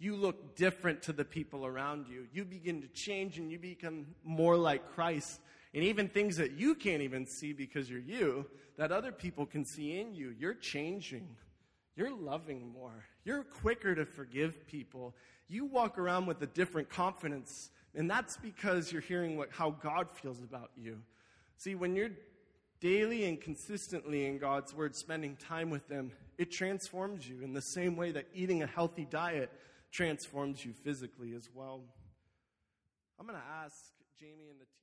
You 0.03 0.17
look 0.17 0.57
different 0.57 1.03
to 1.03 1.13
the 1.13 1.23
people 1.23 1.65
around 1.65 2.07
you. 2.09 2.27
You 2.33 2.43
begin 2.43 2.81
to 2.81 2.89
change 2.89 3.39
and 3.39 3.49
you 3.49 3.57
become 3.57 4.07
more 4.25 4.57
like 4.57 4.93
Christ. 4.95 5.39
And 5.73 5.81
even 5.81 6.09
things 6.09 6.35
that 6.35 6.51
you 6.51 6.75
can't 6.75 7.01
even 7.01 7.25
see 7.25 7.53
because 7.53 7.89
you're 7.89 8.01
you, 8.01 8.45
that 8.75 8.91
other 8.91 9.13
people 9.13 9.45
can 9.45 9.63
see 9.63 9.97
in 10.01 10.13
you, 10.13 10.35
you're 10.37 10.55
changing. 10.55 11.25
You're 11.95 12.13
loving 12.13 12.73
more. 12.73 13.05
You're 13.23 13.45
quicker 13.45 13.95
to 13.95 14.03
forgive 14.03 14.67
people. 14.67 15.15
You 15.47 15.63
walk 15.63 15.97
around 15.97 16.25
with 16.25 16.41
a 16.41 16.47
different 16.47 16.89
confidence, 16.89 17.69
and 17.95 18.11
that's 18.11 18.35
because 18.35 18.91
you're 18.91 19.01
hearing 19.01 19.37
what, 19.37 19.51
how 19.51 19.69
God 19.69 20.09
feels 20.11 20.43
about 20.43 20.71
you. 20.75 20.99
See, 21.55 21.75
when 21.75 21.95
you're 21.95 22.11
daily 22.81 23.23
and 23.23 23.39
consistently 23.39 24.25
in 24.25 24.37
God's 24.37 24.73
Word, 24.73 24.97
spending 24.97 25.37
time 25.37 25.69
with 25.69 25.87
them, 25.87 26.11
it 26.37 26.51
transforms 26.51 27.25
you 27.25 27.41
in 27.41 27.53
the 27.53 27.61
same 27.61 27.95
way 27.95 28.11
that 28.11 28.25
eating 28.33 28.63
a 28.63 28.67
healthy 28.67 29.05
diet 29.09 29.49
transforms 29.93 30.65
you 30.65 30.73
physically 30.73 31.33
as 31.35 31.47
well. 31.53 31.83
I'm 33.19 33.27
going 33.27 33.39
to 33.39 33.63
ask 33.63 33.75
Jamie 34.19 34.49
and 34.49 34.59
the 34.59 34.65
team. 34.81 34.82